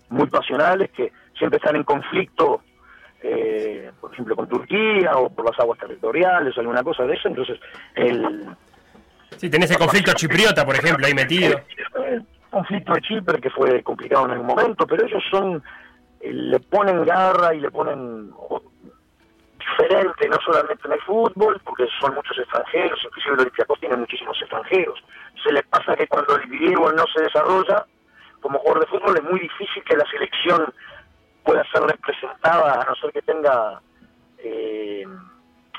muy 0.09 0.25
pasionales, 0.25 0.89
que 0.89 1.11
siempre 1.37 1.57
están 1.57 1.75
en 1.75 1.83
conflicto, 1.83 2.61
eh, 3.21 3.91
por 4.01 4.11
ejemplo, 4.11 4.35
con 4.35 4.49
Turquía 4.49 5.11
o 5.17 5.29
por 5.29 5.45
las 5.45 5.59
aguas 5.59 5.77
territoriales 5.77 6.57
o 6.57 6.61
alguna 6.61 6.81
cosa 6.81 7.03
de 7.03 7.13
eso, 7.13 7.27
entonces 7.27 7.59
el... 7.93 8.47
Sí, 9.35 9.51
tenés 9.51 9.69
el 9.69 9.77
conflicto 9.77 10.13
chipriota, 10.13 10.65
por 10.65 10.73
ejemplo, 10.73 11.05
ahí 11.05 11.13
metido. 11.13 11.61
El 12.07 12.25
conflicto 12.49 12.91
de 12.95 13.01
Chipre, 13.01 13.39
que 13.39 13.51
fue 13.51 13.83
complicado 13.83 14.25
en 14.25 14.31
algún 14.31 14.47
momento, 14.47 14.87
pero 14.87 15.05
ellos 15.05 15.21
son, 15.29 15.61
eh, 16.21 16.33
le 16.33 16.59
ponen 16.59 17.05
garra 17.05 17.53
y 17.53 17.59
le 17.59 17.69
ponen 17.69 18.31
diferente, 19.67 20.29
no 20.29 20.37
solamente 20.45 20.87
en 20.87 20.93
el 20.93 21.01
fútbol, 21.01 21.59
porque 21.63 21.87
son 21.99 22.15
muchos 22.15 22.37
extranjeros, 22.37 22.99
inclusive 23.03 23.33
el 23.33 23.39
Olympiacos 23.41 23.79
tiene 23.79 23.97
muchísimos 23.97 24.41
extranjeros. 24.41 25.03
Se 25.43 25.51
les 25.51 25.63
pasa 25.67 25.95
que 25.95 26.07
cuando 26.07 26.35
el 26.35 26.47
griego 26.47 26.91
no 26.93 27.05
se 27.13 27.23
desarrolla 27.23 27.85
como 28.41 28.59
jugador 28.59 28.81
de 28.81 28.87
fútbol 28.87 29.17
es 29.17 29.23
muy 29.23 29.39
difícil 29.39 29.83
que 29.83 29.97
la 29.97 30.05
selección 30.09 30.73
pueda 31.43 31.63
ser 31.71 31.81
representada, 31.81 32.81
a 32.81 32.85
no 32.85 32.95
ser 32.95 33.11
que 33.11 33.21
tenga 33.21 33.81
eh, 34.37 35.05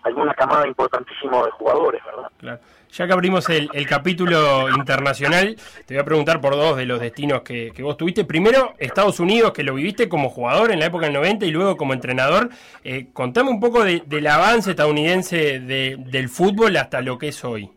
alguna 0.04 0.34
camada 0.34 0.66
importantísima 0.66 1.44
de 1.44 1.50
jugadores, 1.52 2.02
¿verdad? 2.04 2.30
Claro. 2.38 2.60
Ya 2.90 3.06
que 3.06 3.12
abrimos 3.12 3.48
el, 3.50 3.68
capítulo 3.86 4.70
internacional, 4.70 5.56
te 5.86 5.94
voy 5.94 6.00
a 6.00 6.04
preguntar 6.04 6.40
por 6.40 6.56
dos 6.56 6.76
de 6.76 6.86
los 6.86 7.00
destinos 7.00 7.42
que, 7.42 7.72
vos 7.80 7.96
tuviste. 7.96 8.24
Primero, 8.24 8.74
Estados 8.78 9.20
Unidos, 9.20 9.52
que 9.52 9.62
lo 9.62 9.74
viviste 9.74 10.08
como 10.08 10.30
jugador 10.30 10.72
en 10.72 10.78
la 10.78 10.86
época 10.86 11.04
del 11.04 11.14
90 11.14 11.44
y 11.44 11.50
luego 11.50 11.76
como 11.76 11.92
entrenador. 11.92 12.48
Eh, 12.84 13.08
contame 13.12 13.50
un 13.50 13.60
poco 13.60 13.84
del 13.84 14.26
avance 14.26 14.70
estadounidense 14.70 15.60
del 15.60 16.28
fútbol 16.28 16.76
hasta 16.76 17.00
lo 17.02 17.18
que 17.18 17.28
es 17.28 17.44
hoy. 17.44 17.70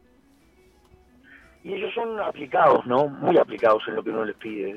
Y 1.63 1.73
ellos 1.73 1.93
son 1.93 2.19
aplicados, 2.19 2.85
¿no? 2.87 3.07
Muy 3.07 3.37
aplicados 3.37 3.83
en 3.87 3.95
lo 3.95 4.03
que 4.03 4.09
uno 4.09 4.25
les 4.25 4.35
pide. 4.37 4.73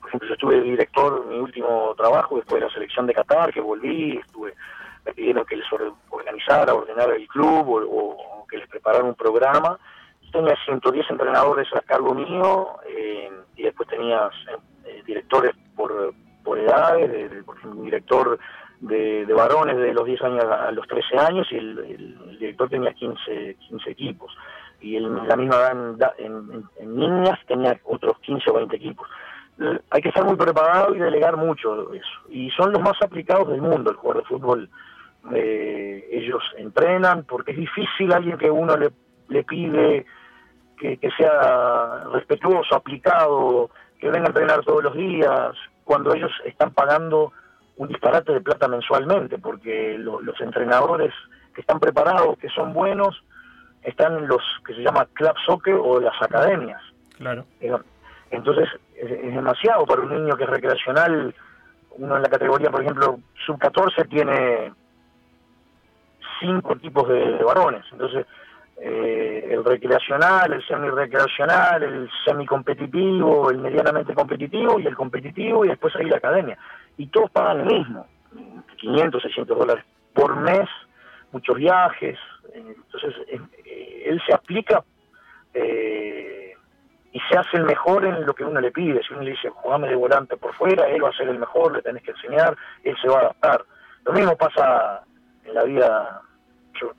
por 0.00 0.08
ejemplo, 0.08 0.28
yo 0.28 0.34
estuve 0.34 0.60
director 0.60 1.22
en 1.24 1.28
mi 1.30 1.38
último 1.38 1.94
trabajo 1.96 2.36
después 2.36 2.60
de 2.60 2.66
la 2.66 2.72
selección 2.72 3.06
de 3.06 3.14
Qatar, 3.14 3.52
que 3.52 3.60
volví, 3.60 4.18
estuve 4.18 4.54
pidieron 5.12 5.44
que 5.44 5.56
les 5.56 5.66
organizara, 6.10 6.74
ordenara 6.74 7.14
el 7.14 7.26
club 7.28 7.68
o, 7.68 8.46
que 8.48 8.58
les 8.58 8.68
preparara 8.68 9.04
un 9.04 9.14
programa. 9.14 9.78
Tenía 10.32 10.56
110 10.64 11.10
entrenadores 11.10 11.68
a 11.74 11.80
cargo 11.80 12.14
mío 12.14 12.76
eh, 12.86 13.30
y 13.56 13.62
después 13.62 13.88
tenía 13.88 14.30
eh, 14.84 15.02
directores 15.06 15.52
por, 15.74 16.14
por 16.44 16.58
edades, 16.58 17.44
por 17.44 17.56
ejemplo, 17.56 17.80
un 17.80 17.84
director 17.84 18.38
de, 18.80 19.24
varones 19.26 19.76
de 19.76 19.92
los 19.92 20.04
10 20.04 20.22
años 20.22 20.44
a 20.44 20.70
los 20.72 20.86
13 20.86 21.18
años 21.18 21.46
y 21.50 21.56
el, 21.56 22.38
director 22.38 22.68
tenía 22.68 22.92
15, 22.92 23.56
15 23.68 23.90
equipos. 23.90 24.36
Y 24.80 24.96
en 24.96 25.26
la 25.26 25.36
misma 25.36 25.56
edad 25.56 26.14
en, 26.18 26.64
en, 26.78 26.96
niñas 26.96 27.38
tenía 27.46 27.78
otros 27.84 28.18
15 28.20 28.50
o 28.50 28.54
20 28.54 28.76
equipos 28.76 29.08
hay 29.90 30.02
que 30.02 30.08
estar 30.08 30.24
muy 30.24 30.36
preparado 30.36 30.94
y 30.94 30.98
delegar 30.98 31.36
mucho 31.36 31.92
eso. 31.92 32.08
Y 32.28 32.50
son 32.50 32.72
los 32.72 32.80
más 32.80 33.00
aplicados 33.02 33.48
del 33.48 33.60
mundo, 33.60 33.90
el 33.90 33.96
jugador 33.96 34.22
de 34.22 34.28
fútbol 34.28 34.70
eh, 35.34 36.08
ellos 36.10 36.42
entrenan, 36.56 37.24
porque 37.24 37.52
es 37.52 37.58
difícil 37.58 38.12
alguien 38.12 38.38
que 38.38 38.50
uno 38.50 38.76
le, 38.76 38.90
le 39.28 39.44
pide 39.44 40.06
que, 40.78 41.10
sea 41.16 42.04
respetuoso, 42.12 42.74
aplicado, 42.74 43.70
que 43.98 44.10
venga 44.10 44.26
a 44.26 44.28
entrenar 44.28 44.64
todos 44.64 44.84
los 44.84 44.94
días, 44.94 45.54
cuando 45.84 46.14
ellos 46.14 46.30
están 46.44 46.72
pagando 46.72 47.32
un 47.76 47.88
disparate 47.88 48.32
de 48.32 48.40
plata 48.40 48.68
mensualmente, 48.68 49.38
porque 49.38 49.96
los 49.98 50.40
entrenadores 50.40 51.12
que 51.54 51.60
están 51.60 51.80
preparados, 51.80 52.38
que 52.38 52.48
son 52.50 52.72
buenos, 52.72 53.22
están 53.82 54.16
en 54.18 54.28
los 54.28 54.42
que 54.66 54.74
se 54.74 54.82
llama 54.82 55.06
club 55.12 55.34
soccer 55.46 55.74
o 55.74 56.00
las 56.00 56.20
academias. 56.20 56.80
Claro. 57.16 57.44
Entonces 58.30 58.68
es, 58.96 59.34
demasiado 59.34 59.86
para 59.86 60.02
un 60.02 60.12
niño 60.12 60.36
que 60.36 60.44
es 60.44 60.50
recreacional. 60.50 61.34
Uno 61.90 62.16
en 62.16 62.22
la 62.22 62.28
categoría, 62.28 62.70
por 62.70 62.82
ejemplo, 62.82 63.18
sub 63.44 63.58
14 63.58 64.04
tiene 64.04 64.72
cinco 66.40 66.76
tipos 66.76 67.08
de, 67.08 67.42
varones. 67.44 67.84
Entonces, 67.92 68.26
eh, 68.80 69.48
el 69.50 69.64
recreacional, 69.64 70.52
el 70.52 70.66
semi-recreacional, 70.66 71.82
el 71.82 72.10
semi-competitivo, 72.24 73.50
el 73.50 73.58
medianamente 73.58 74.14
competitivo 74.14 74.78
y 74.78 74.86
el 74.86 74.96
competitivo 74.96 75.64
y 75.64 75.68
después 75.68 75.94
hay 75.96 76.06
la 76.06 76.16
academia. 76.16 76.58
Y 76.96 77.06
todos 77.08 77.30
pagan 77.30 77.58
lo 77.58 77.64
mismo, 77.64 78.06
500, 78.76 79.22
600 79.22 79.58
dólares 79.58 79.84
por 80.12 80.36
mes, 80.36 80.68
muchos 81.32 81.56
viajes. 81.56 82.18
Entonces, 82.54 83.14
eh, 83.28 84.02
él 84.06 84.20
se 84.26 84.34
aplica 84.34 84.82
eh, 85.54 86.54
y 87.12 87.20
se 87.20 87.38
hace 87.38 87.56
el 87.56 87.64
mejor 87.64 88.04
en 88.04 88.24
lo 88.24 88.34
que 88.34 88.44
uno 88.44 88.60
le 88.60 88.70
pide. 88.70 89.02
Si 89.02 89.12
uno 89.12 89.22
le 89.22 89.32
dice, 89.32 89.48
jugame 89.48 89.88
de 89.88 89.96
volante 89.96 90.36
por 90.36 90.54
fuera, 90.54 90.88
él 90.88 91.02
va 91.02 91.08
a 91.08 91.16
ser 91.16 91.28
el 91.28 91.38
mejor, 91.38 91.74
le 91.74 91.82
tenés 91.82 92.02
que 92.02 92.12
enseñar, 92.12 92.56
él 92.84 92.96
se 93.00 93.08
va 93.08 93.16
a 93.16 93.20
adaptar. 93.20 93.64
Lo 94.04 94.12
mismo 94.12 94.36
pasa 94.36 95.02
en 95.44 95.54
la 95.54 95.64
vida 95.64 96.22
yo 96.80 96.92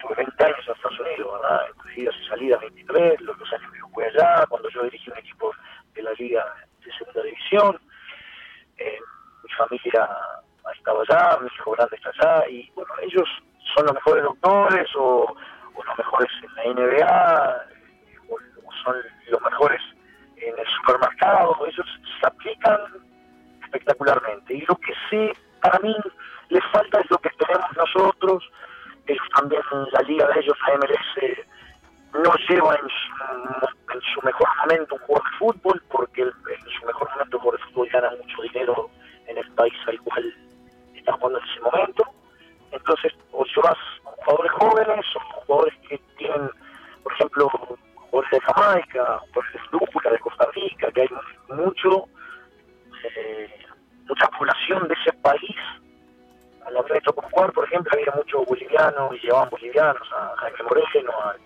tuve 0.00 0.14
20 0.16 0.44
años 0.44 0.58
en 0.66 0.74
Estados 0.74 1.00
Unidos, 1.00 1.40
¿verdad? 1.40 1.66
Idas 1.96 2.14
y 2.22 2.28
salidas 2.28 2.60
23, 2.60 3.20
los, 3.22 3.38
los 3.38 3.52
años 3.52 3.72
que 3.72 3.80
fui 3.92 4.04
allá, 4.04 4.46
cuando 4.48 4.68
yo 4.70 4.82
dirigí 4.84 5.10
un 5.10 5.18
equipo 5.18 5.52
de 5.94 6.02
la 6.02 6.12
Liga 6.12 6.44
de 6.84 6.92
Segunda 6.92 7.22
División. 7.22 7.80
Eh, 8.78 8.98
mi 9.42 9.50
familia 9.52 10.08
estaba 10.76 11.02
allá, 11.02 11.38
mi 11.40 11.46
hijo 11.46 11.70
grande 11.72 11.96
está 11.96 12.10
allá, 12.10 12.48
y 12.48 12.70
bueno, 12.74 12.92
ellos 13.02 13.28
son 13.74 13.86
los 13.86 13.94
mejores 13.94 14.24
doctores 14.24 14.88
o, 14.96 15.36
los 15.74 15.98
mejores 15.98 16.30
en 16.42 16.54
la 16.54 16.82
NBA, 16.82 17.66
o, 18.28 18.72
son 18.84 18.96
los 19.28 19.42
mejores 19.42 19.80
en 20.36 20.58
el 20.58 20.66
supermercado, 20.66 21.56
ellos 21.66 21.86
se 22.20 22.26
aplican 22.26 22.78
espectacularmente. 23.64 24.54
Y 24.54 24.60
lo 24.62 24.76
que 24.76 24.92
sí, 25.10 25.32
para 25.62 25.78
mí, 25.80 25.94
les 26.48 26.64
falta 26.72 27.00
es 27.00 27.10
lo 27.10 27.18
que 27.18 27.30
tenemos 27.30 27.68
nosotros, 27.76 28.44
ellos 29.06 29.28
también 29.34 29.62
la 29.92 30.00
liga 30.02 30.26
de 30.28 30.40
ellos, 30.40 30.56
la 30.66 30.74
MLS, 30.76 31.38
no 32.14 32.34
lleva 32.48 32.74
en 32.76 34.00
su, 34.00 34.22
mejor 34.22 34.48
momento 34.62 34.94
un 34.94 35.00
jugador 35.02 35.30
de 35.30 35.36
fútbol, 35.38 35.82
porque 35.90 36.22
en 36.22 36.70
su 36.78 36.86
mejor 36.86 37.10
momento 37.10 37.36
un 37.36 37.42
jugador 37.42 37.60
de 37.60 37.66
fútbol 37.66 37.88
gana 37.92 38.10
mucho 38.10 38.42
dinero 38.42 38.90
en 39.26 39.38
el 39.38 39.50
país 39.52 39.74
al 39.86 40.00
cual 40.00 40.34
está 40.94 41.12
jugando 41.12 41.38
en 41.38 41.44
ese 41.44 41.60
momento. 41.60 42.04
Entonces, 42.72 43.12
o 43.32 43.44
llevas 43.44 43.78
jugadores 44.02 44.52
jóvenes 44.52 45.06
o 45.14 45.20
jugadores 45.20 45.74
que 45.88 45.98
tienen, 46.18 46.50
por 47.02 47.12
ejemplo, 47.12 47.48
jugadores 47.94 48.30
de 48.30 48.40
Jamaica, 48.40 49.20
jugadores 49.32 50.02
de 50.04 50.10
de 50.10 50.18
Costa 50.18 50.48
Rica, 50.54 50.92
que 50.92 51.00
hay 51.02 51.08
mucho, 51.48 52.08
eh, 53.04 53.66
mucha 54.08 54.26
población 54.28 54.88
de 54.88 54.94
ese 54.94 55.12
país 55.18 55.56
a 56.66 56.70
la 56.70 57.00
tocó 57.00 57.22
jugar, 57.30 57.52
por 57.52 57.64
ejemplo, 57.64 57.92
había 57.92 58.12
muchos 58.14 58.44
bolivianos 58.46 59.14
y 59.14 59.18
llevaban 59.20 59.50
bolivianos 59.50 60.08
a 60.12 60.34
Jaime 60.36 60.58
Moreno, 60.64 61.12
a, 61.12 61.36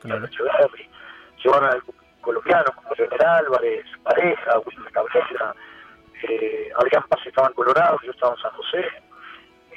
claro. 0.00 0.24
a 0.24 1.42
llevaban 1.42 1.70
a 1.70 1.78
colombianos 2.20 2.70
como 2.76 2.94
Leonel 2.94 3.24
Álvarez, 3.24 3.84
Pareja, 4.02 4.58
Wilmer 4.60 4.92
Cabrera, 4.92 5.54
eh, 6.22 6.70
Adrián 6.76 7.04
Paz 7.08 7.20
estaba 7.26 7.48
en 7.48 7.54
Colorado, 7.54 7.98
yo 8.04 8.12
estaba 8.12 8.34
en 8.34 8.42
San 8.42 8.50
José. 8.52 8.84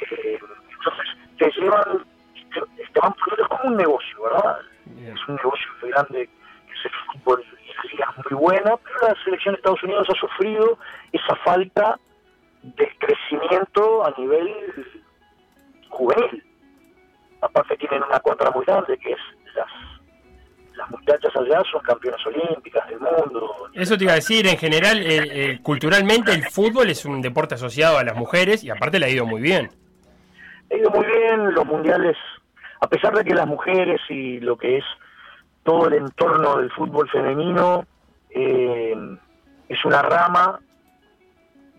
Eh, 0.01 0.39
entonces, 0.69 1.17
te 1.38 1.51
llevan, 1.59 2.05
te, 2.53 3.00
van 3.00 3.13
poniendo 3.13 3.47
como 3.50 3.69
un 3.69 3.77
negocio, 3.77 4.23
¿verdad? 4.23 4.59
Es 4.97 5.27
un 5.27 5.35
negocio 5.35 5.67
muy 5.81 5.91
grande, 5.91 6.29
que 6.67 6.73
es 6.73 6.85
el 6.85 6.91
fútbol 7.13 7.43
es 7.83 8.29
muy 8.29 8.39
buena, 8.39 8.77
pero 8.77 9.07
la 9.07 9.23
selección 9.23 9.53
de 9.53 9.57
Estados 9.57 9.83
Unidos 9.83 10.07
ha 10.09 10.19
sufrido 10.19 10.77
esa 11.12 11.35
falta 11.38 12.00
de 12.63 12.89
crecimiento 12.98 14.05
a 14.05 14.13
nivel 14.17 14.50
juvenil. 15.89 16.43
Aparte 17.41 17.75
tienen 17.77 18.03
una 18.03 18.20
contra 18.20 18.50
muy 18.51 18.65
grande 18.65 18.98
que 18.98 19.12
es 19.12 19.20
las 19.55 19.67
las 20.75 20.89
muchachas 20.89 21.32
allá 21.36 21.62
son 21.72 21.82
campeonas 21.82 22.25
olímpicas 22.25 22.88
del 22.89 23.00
mundo. 23.00 23.70
Eso 23.74 23.98
te 23.98 24.05
iba 24.05 24.13
a 24.13 24.15
decir, 24.15 24.48
en 24.48 24.58
general, 24.58 24.98
eh, 25.03 25.22
eh, 25.32 25.60
culturalmente 25.62 26.32
el 26.32 26.43
fútbol 26.46 26.89
es 26.89 27.05
un 27.05 27.22
deporte 27.22 27.55
asociado 27.55 27.98
a 28.00 28.03
las 28.03 28.15
mujeres 28.15 28.63
y 28.63 28.72
aparte 28.72 29.00
le 29.00 29.05
ha 29.05 29.10
ido 29.10 29.25
muy 29.25 29.41
bien. 29.41 29.70
Ha 30.72 30.75
ido 30.75 30.89
muy 30.89 31.05
bien, 31.05 31.53
los 31.53 31.65
mundiales, 31.65 32.17
a 32.79 32.88
pesar 32.88 33.13
de 33.15 33.24
que 33.24 33.36
las 33.36 33.48
mujeres 33.48 34.01
y 34.10 34.39
lo 34.39 34.58
que 34.58 34.77
es 34.77 34.86
todo 35.63 35.88
el 35.88 35.93
entorno 35.93 36.58
del 36.58 36.72
fútbol 36.72 37.08
femenino, 37.10 37.86
eh, 38.32 38.96
es 39.70 39.86
una 39.86 40.01
rama 40.01 40.60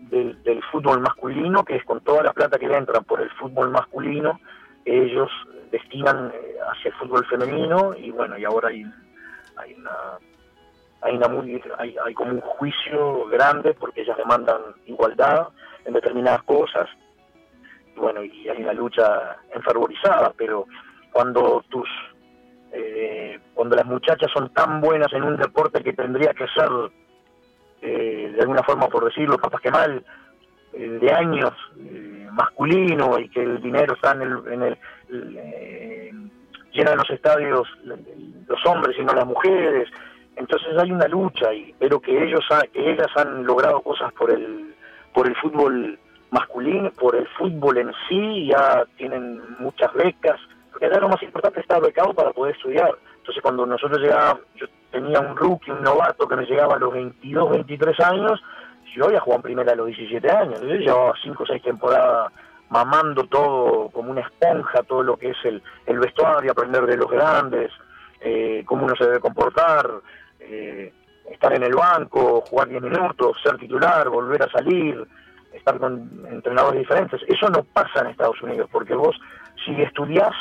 del, 0.09 0.41
del, 0.43 0.61
fútbol 0.71 1.01
masculino 1.01 1.63
que 1.63 1.75
es 1.75 1.83
con 1.83 2.01
toda 2.01 2.23
la 2.23 2.33
plata 2.33 2.59
que 2.59 2.67
le 2.67 2.77
entra 2.77 3.01
por 3.01 3.21
el 3.21 3.29
fútbol 3.31 3.71
masculino, 3.71 4.39
ellos 4.85 5.29
destinan 5.71 6.31
eh, 6.33 6.55
hacia 6.71 6.89
el 6.89 6.95
fútbol 6.95 7.25
femenino 7.25 7.93
y 7.97 8.11
bueno, 8.11 8.37
y 8.37 8.45
ahora 8.45 8.69
hay, 8.69 8.85
hay 9.57 9.73
una 9.73 9.91
hay, 11.01 11.17
una 11.17 11.27
muy, 11.27 11.61
hay, 11.77 11.95
hay 12.03 12.13
como 12.13 12.31
un 12.31 12.41
juicio 12.41 13.25
grande 13.27 13.73
porque 13.73 14.01
ellas 14.01 14.17
demandan 14.17 14.59
igualdad 14.85 15.49
en 15.85 15.93
determinadas 15.93 16.43
cosas. 16.43 16.89
Bueno, 17.95 18.23
y 18.23 18.49
hay 18.49 18.61
una 18.61 18.73
lucha 18.73 19.37
enfervorizada, 19.53 20.33
pero 20.35 20.65
cuando 21.11 21.63
tus 21.69 21.87
eh, 22.71 23.39
cuando 23.53 23.75
las 23.75 23.85
muchachas 23.85 24.29
son 24.33 24.51
tan 24.53 24.81
buenas 24.81 25.11
en 25.13 25.23
un 25.23 25.37
deporte 25.37 25.81
que 25.81 25.93
tendría 25.93 26.33
que 26.33 26.45
ser 26.47 26.69
eh, 27.85 28.31
de 28.33 28.41
alguna 28.41 28.63
forma 28.63 28.87
por 28.87 29.05
decirlo 29.05 29.37
capaz 29.37 29.61
que 29.61 29.69
mal 29.69 30.03
eh, 30.73 30.99
de 30.99 31.13
años 31.13 31.53
eh, 31.77 32.27
masculino 32.31 33.19
y 33.19 33.29
que 33.29 33.43
el 33.43 33.61
dinero 33.61 33.93
está 33.93 34.11
en 34.13 34.21
el, 34.23 34.53
en 34.53 34.61
el 34.63 34.77
eh, 35.11 36.11
los 36.73 37.09
estadios 37.09 37.67
los 38.47 38.65
hombres 38.65 38.97
y 38.99 39.03
no 39.03 39.13
las 39.13 39.25
mujeres. 39.25 39.87
Entonces 40.35 40.77
hay 40.77 40.91
una 40.91 41.07
lucha 41.07 41.53
y 41.53 41.73
pero 41.79 41.99
que 41.99 42.23
ellos 42.23 42.43
que 42.73 42.91
ellas 42.91 43.07
han 43.15 43.45
logrado 43.45 43.81
cosas 43.81 44.11
por 44.13 44.31
el 44.31 44.73
por 45.13 45.27
el 45.27 45.35
fútbol 45.35 45.97
masculino 46.31 46.91
por 46.91 47.15
el 47.15 47.27
fútbol 47.37 47.77
en 47.77 47.91
sí 48.09 48.47
ya 48.47 48.83
tienen 48.97 49.41
muchas 49.59 49.93
becas. 49.93 50.39
Porque 50.71 50.89
lo 50.89 51.07
más 51.07 51.23
importante 51.23 51.61
estar 51.61 51.81
becado 51.81 52.13
para 52.13 52.31
poder 52.31 52.55
estudiar. 52.55 52.91
Entonces 53.19 53.41
cuando 53.41 53.65
nosotros 53.65 54.01
llegábamos 54.01 54.41
yo 54.55 54.65
tenía 54.95 55.19
un 55.19 55.35
rookie 55.35 55.71
un 55.71 55.81
novato 55.81 56.27
que 56.27 56.35
me 56.35 56.45
llegaba 56.45 56.75
a 56.75 56.79
los 56.79 56.93
22 56.93 57.51
23 57.51 57.99
años 58.01 58.41
yo 58.95 59.11
ya 59.11 59.19
jugaba 59.19 59.37
en 59.37 59.43
primera 59.43 59.73
a 59.73 59.75
los 59.75 59.87
17 59.87 60.31
años 60.31 60.61
yo 60.61 60.75
llevaba 60.75 61.13
5 61.21 61.43
o 61.43 61.45
6 61.45 61.61
temporadas 61.61 62.31
mamando 62.69 63.23
todo 63.25 63.89
como 63.89 64.11
una 64.11 64.21
esponja 64.21 64.83
todo 64.83 65.03
lo 65.03 65.17
que 65.17 65.29
es 65.29 65.37
el, 65.43 65.61
el 65.85 65.99
vestuario 65.99 66.51
aprender 66.51 66.85
de 66.85 66.97
los 66.97 67.09
grandes 67.09 67.71
eh, 68.21 68.63
cómo 68.65 68.85
uno 68.85 68.95
se 68.95 69.05
debe 69.05 69.19
comportar 69.19 69.89
eh, 70.39 70.93
estar 71.31 71.53
en 71.53 71.63
el 71.63 71.73
banco, 71.73 72.41
jugar 72.41 72.69
10 72.69 72.81
minutos, 72.83 73.37
ser 73.43 73.57
titular, 73.57 74.09
volver 74.09 74.43
a 74.43 74.51
salir, 74.51 75.05
estar 75.53 75.77
con 75.79 76.25
entrenadores 76.29 76.79
diferentes. 76.81 77.21
Eso 77.27 77.49
no 77.49 77.63
pasa 77.63 78.01
en 78.01 78.07
Estados 78.07 78.41
Unidos, 78.41 78.69
porque 78.71 78.93
vos, 78.93 79.15
si 79.63 79.79
estudiás, 79.81 80.33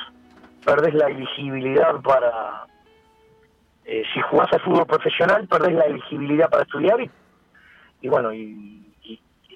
perdés 0.64 0.94
la 0.94 1.06
elegibilidad 1.06 2.00
para... 2.02 2.66
Eh, 3.84 4.02
si 4.12 4.20
jugás 4.22 4.52
al 4.52 4.60
fútbol 4.60 4.86
profesional, 4.86 5.46
perdés 5.46 5.74
la 5.74 5.84
elegibilidad 5.84 6.48
para 6.48 6.62
estudiar 6.62 7.00
y, 7.00 7.10
y 8.00 8.08
bueno, 8.08 8.32
y, 8.32 8.80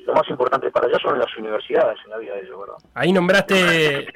lo 0.04 0.14
más 0.14 0.28
importante 0.30 0.70
para 0.70 0.86
allá 0.86 0.96
son 1.02 1.18
las 1.18 1.36
universidades 1.36 1.98
en 2.02 2.10
la 2.10 2.16
vida 2.16 2.32
de 2.32 2.40
ellos. 2.40 2.58
Ahí 2.94 3.12
nombraste 3.12 4.08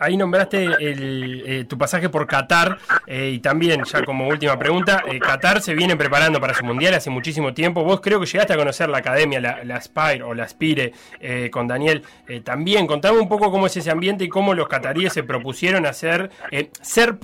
Ahí 0.00 0.16
nombraste 0.16 0.64
el, 0.64 1.42
eh, 1.46 1.64
tu 1.64 1.76
pasaje 1.76 2.08
por 2.08 2.26
Qatar 2.26 2.78
eh, 3.06 3.32
y 3.34 3.38
también, 3.40 3.84
ya 3.84 4.02
como 4.02 4.28
última 4.28 4.58
pregunta, 4.58 5.02
eh, 5.06 5.18
Qatar 5.18 5.60
se 5.60 5.74
viene 5.74 5.94
preparando 5.94 6.40
para 6.40 6.54
su 6.54 6.64
mundial 6.64 6.94
hace 6.94 7.10
muchísimo 7.10 7.52
tiempo. 7.52 7.84
Vos 7.84 8.00
creo 8.00 8.18
que 8.18 8.24
llegaste 8.24 8.54
a 8.54 8.56
conocer 8.56 8.88
la 8.88 8.96
academia, 8.96 9.40
la, 9.40 9.62
la 9.62 9.78
Spire 9.78 10.22
o 10.22 10.32
la 10.32 10.48
Spire 10.48 10.94
eh, 11.20 11.50
con 11.52 11.68
Daniel. 11.68 12.02
También, 12.44 12.86
contame 12.86 13.18
un 13.18 13.28
poco 13.28 13.50
cómo 13.50 13.66
es 13.66 13.76
ese 13.76 13.90
ambiente 13.90 14.24
y 14.24 14.30
cómo 14.30 14.54
los 14.54 14.68
cataríes 14.68 15.12
se 15.12 15.22
propusieron 15.22 15.84
eh, 15.84 16.70
ser 16.80 17.18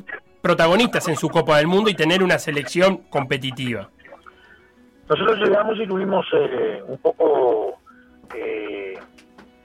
protagonistas 0.46 1.08
en 1.08 1.16
su 1.16 1.28
Copa 1.28 1.56
del 1.56 1.66
Mundo 1.66 1.90
y 1.90 1.94
tener 1.94 2.22
una 2.22 2.38
selección 2.38 2.98
competitiva. 3.10 3.88
Nosotros 5.08 5.38
llegamos 5.40 5.76
y 5.78 5.86
tuvimos 5.88 6.24
eh, 6.32 6.82
un 6.86 6.98
poco 6.98 7.78
eh, 8.32 8.94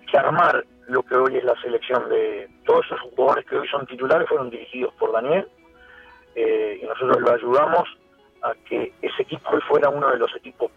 que 0.10 0.18
armar 0.18 0.66
lo 0.88 1.04
que 1.04 1.16
hoy 1.16 1.38
es 1.38 1.44
la 1.44 1.56
selección 1.62 2.10
de 2.10 2.50
todos 2.66 2.84
esos 2.88 3.00
jugadores 3.02 3.46
que 3.46 3.58
hoy 3.58 3.68
son 3.68 3.86
titulares 3.86 4.28
fueron 4.28 4.50
dirigidos 4.50 4.92
por 4.96 5.12
Daniel 5.12 5.48
eh, 6.36 6.80
y 6.82 6.86
nosotros 6.86 7.22
lo 7.22 7.32
ayudamos 7.32 7.88
a 8.42 8.54
que 8.68 8.92
ese 9.04 9.22
equipo 9.22 9.52
hoy 9.52 9.62
fuera 9.68 9.90
uno 9.90 10.10
de 10.10 10.18
los 10.18 10.36
equipos 10.36 10.72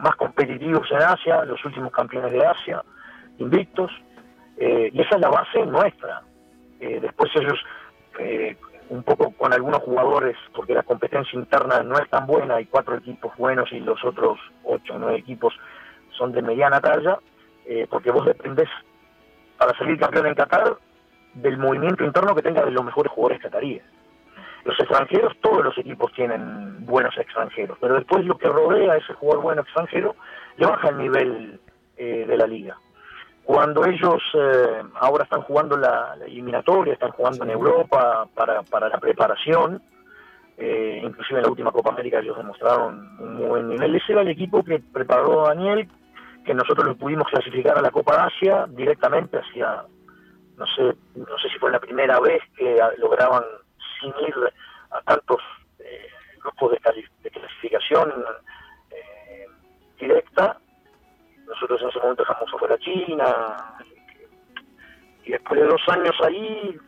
más 0.00 0.16
competitivos 0.16 0.90
en 0.90 1.02
Asia, 1.02 1.44
los 1.44 1.64
últimos 1.64 1.92
campeones 1.92 2.32
de 2.32 2.44
Asia, 2.44 2.82
invictos, 3.38 3.92
eh, 4.56 4.90
y 4.92 5.00
esa 5.00 5.14
es 5.14 5.20
la 5.20 5.28
base 5.28 5.64
nuestra. 5.64 6.22
Eh, 6.80 6.98
después 7.00 7.30
ellos, 7.36 7.58
un 8.90 9.04
poco 9.04 9.30
con 9.30 9.52
algunos 9.52 9.80
jugadores, 9.82 10.36
porque 10.54 10.74
la 10.74 10.82
competencia 10.82 11.38
interna 11.38 11.82
no 11.82 11.96
es 11.96 12.10
tan 12.10 12.26
buena, 12.26 12.56
hay 12.56 12.66
cuatro 12.66 12.96
equipos 12.96 13.34
buenos 13.36 13.70
y 13.72 13.80
los 13.80 14.04
otros 14.04 14.38
ocho 14.64 14.94
o 14.94 14.98
nueve 14.98 15.18
equipos 15.18 15.54
son 16.18 16.32
de 16.32 16.42
mediana 16.42 16.80
talla, 16.80 17.18
eh, 17.66 17.86
porque 17.88 18.10
vos 18.10 18.26
dependés 18.26 18.68
para 19.56 19.76
salir 19.78 19.98
campeón 19.98 20.26
en 20.26 20.34
Qatar 20.34 20.76
del 21.34 21.56
movimiento 21.56 22.04
interno 22.04 22.34
que 22.34 22.42
tenga 22.42 22.64
de 22.64 22.72
los 22.72 22.84
mejores 22.84 23.12
jugadores 23.12 23.40
cataríes. 23.40 23.82
Los 24.64 24.78
extranjeros, 24.78 25.36
todos 25.40 25.64
los 25.64 25.78
equipos 25.78 26.12
tienen 26.12 26.84
buenos 26.84 27.16
extranjeros, 27.16 27.78
pero 27.80 27.94
después 27.94 28.24
lo 28.24 28.36
que 28.36 28.48
rodea 28.48 28.94
a 28.94 28.96
ese 28.96 29.14
jugador 29.14 29.42
bueno 29.42 29.62
extranjero 29.62 30.16
le 30.56 30.66
baja 30.66 30.88
el 30.88 30.98
nivel 30.98 31.60
eh, 31.96 32.24
de 32.26 32.36
la 32.36 32.46
liga. 32.46 32.76
Cuando 33.44 33.84
ellos 33.84 34.22
eh, 34.34 34.82
ahora 34.94 35.24
están 35.24 35.42
jugando 35.42 35.76
la, 35.76 36.14
la, 36.16 36.24
eliminatoria, 36.24 36.92
están 36.92 37.10
jugando 37.12 37.44
en 37.44 37.50
Europa 37.50 38.28
para, 38.34 38.62
para 38.62 38.88
la 38.88 38.98
preparación, 38.98 39.82
eh, 40.56 41.00
inclusive 41.02 41.38
en 41.38 41.44
la 41.44 41.50
última 41.50 41.72
Copa 41.72 41.90
América 41.90 42.20
ellos 42.20 42.36
demostraron 42.36 43.16
un 43.18 43.34
muy 43.36 43.46
buen 43.46 43.68
nivel. 43.68 43.96
Ese 43.96 44.12
era 44.12 44.20
el 44.22 44.28
equipo 44.28 44.62
que 44.62 44.78
preparó 44.78 45.46
Daniel, 45.46 45.88
que 46.44 46.54
nosotros 46.54 46.86
lo 46.86 46.96
pudimos 46.96 47.26
clasificar 47.28 47.78
a 47.78 47.82
la 47.82 47.90
Copa 47.90 48.24
Asia 48.24 48.66
directamente 48.68 49.38
hacia, 49.38 49.84
no 50.56 50.66
sé, 50.66 50.94
no 51.14 51.38
sé 51.38 51.48
si 51.50 51.58
fue 51.58 51.70
la 51.70 51.80
primera 51.80 52.20
vez 52.20 52.42
que 52.56 52.78
lograban 52.98 53.42
sin 54.00 54.10
ir 54.26 54.34
a 54.90 55.00
tantos 55.02 55.38
eh, 55.78 56.08
grupos 56.42 56.72
de, 56.72 57.04
de 57.22 57.30
clasificación 57.30 58.12
eh, 58.90 59.46
directa. 59.98 60.58
Nosotros 61.50 61.82
en 61.82 61.88
ese 61.88 61.98
momento 61.98 62.22
dejamos 62.22 62.54
afuera 62.54 62.78
China 62.78 63.56
y 65.24 65.32
después 65.32 65.60
de 65.60 65.66
dos 65.66 65.82
años 65.88 66.16
ahí 66.24 66.78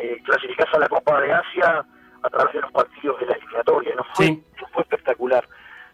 eh, 0.00 0.22
clasificás 0.24 0.74
a 0.74 0.78
la 0.80 0.88
Copa 0.88 1.20
de 1.20 1.32
Asia 1.32 1.84
a 2.22 2.30
través 2.30 2.54
de 2.54 2.60
los 2.60 2.72
partidos 2.72 3.20
de 3.20 3.26
la 3.26 3.34
eliminatoria. 3.34 3.94
¿no? 3.94 4.04
Fue, 4.14 4.26
sí. 4.26 4.44
fue 4.72 4.82
espectacular. 4.82 5.48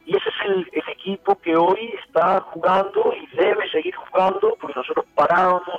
Y 0.06 0.16
ese 0.16 0.28
es 0.28 0.34
el, 0.46 0.70
el, 0.72 0.88
equipo 0.88 1.38
que 1.40 1.54
hoy 1.54 1.94
está 2.04 2.40
jugando 2.40 3.12
y 3.14 3.36
debe 3.36 3.70
seguir 3.70 3.94
jugando, 3.94 4.56
porque 4.60 4.76
nosotros 4.76 5.04
parábamos 5.14 5.78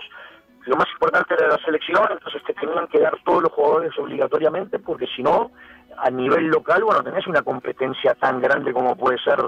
lo 0.65 0.75
más 0.75 0.87
importante 0.93 1.33
era 1.33 1.47
la 1.47 1.57
selección, 1.65 2.07
entonces 2.11 2.43
te 2.43 2.53
tenían 2.53 2.87
que 2.87 2.99
dar 2.99 3.17
todos 3.23 3.43
los 3.43 3.51
jugadores 3.51 3.97
obligatoriamente, 3.97 4.77
porque 4.79 5.07
si 5.07 5.23
no, 5.23 5.51
a 5.97 6.09
nivel 6.09 6.47
local, 6.47 6.83
bueno, 6.83 7.03
tenés 7.03 7.25
una 7.27 7.41
competencia 7.41 8.13
tan 8.15 8.39
grande 8.41 8.71
como 8.71 8.95
puede 8.95 9.17
ser 9.19 9.39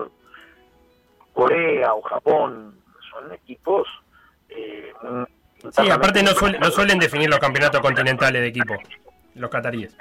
Corea 1.33 1.93
o 1.93 2.01
Japón, 2.01 2.79
son 3.11 3.31
equipos... 3.33 3.87
Eh, 4.49 4.93
sí, 5.71 5.89
aparte 5.89 6.21
no, 6.21 6.31
no 6.31 6.71
suelen 6.71 6.99
definir 6.99 7.29
los 7.29 7.39
campeonatos 7.39 7.81
continentales 7.81 8.41
de 8.41 8.47
equipo, 8.47 8.75
los 9.35 9.49
cataríes. 9.49 9.97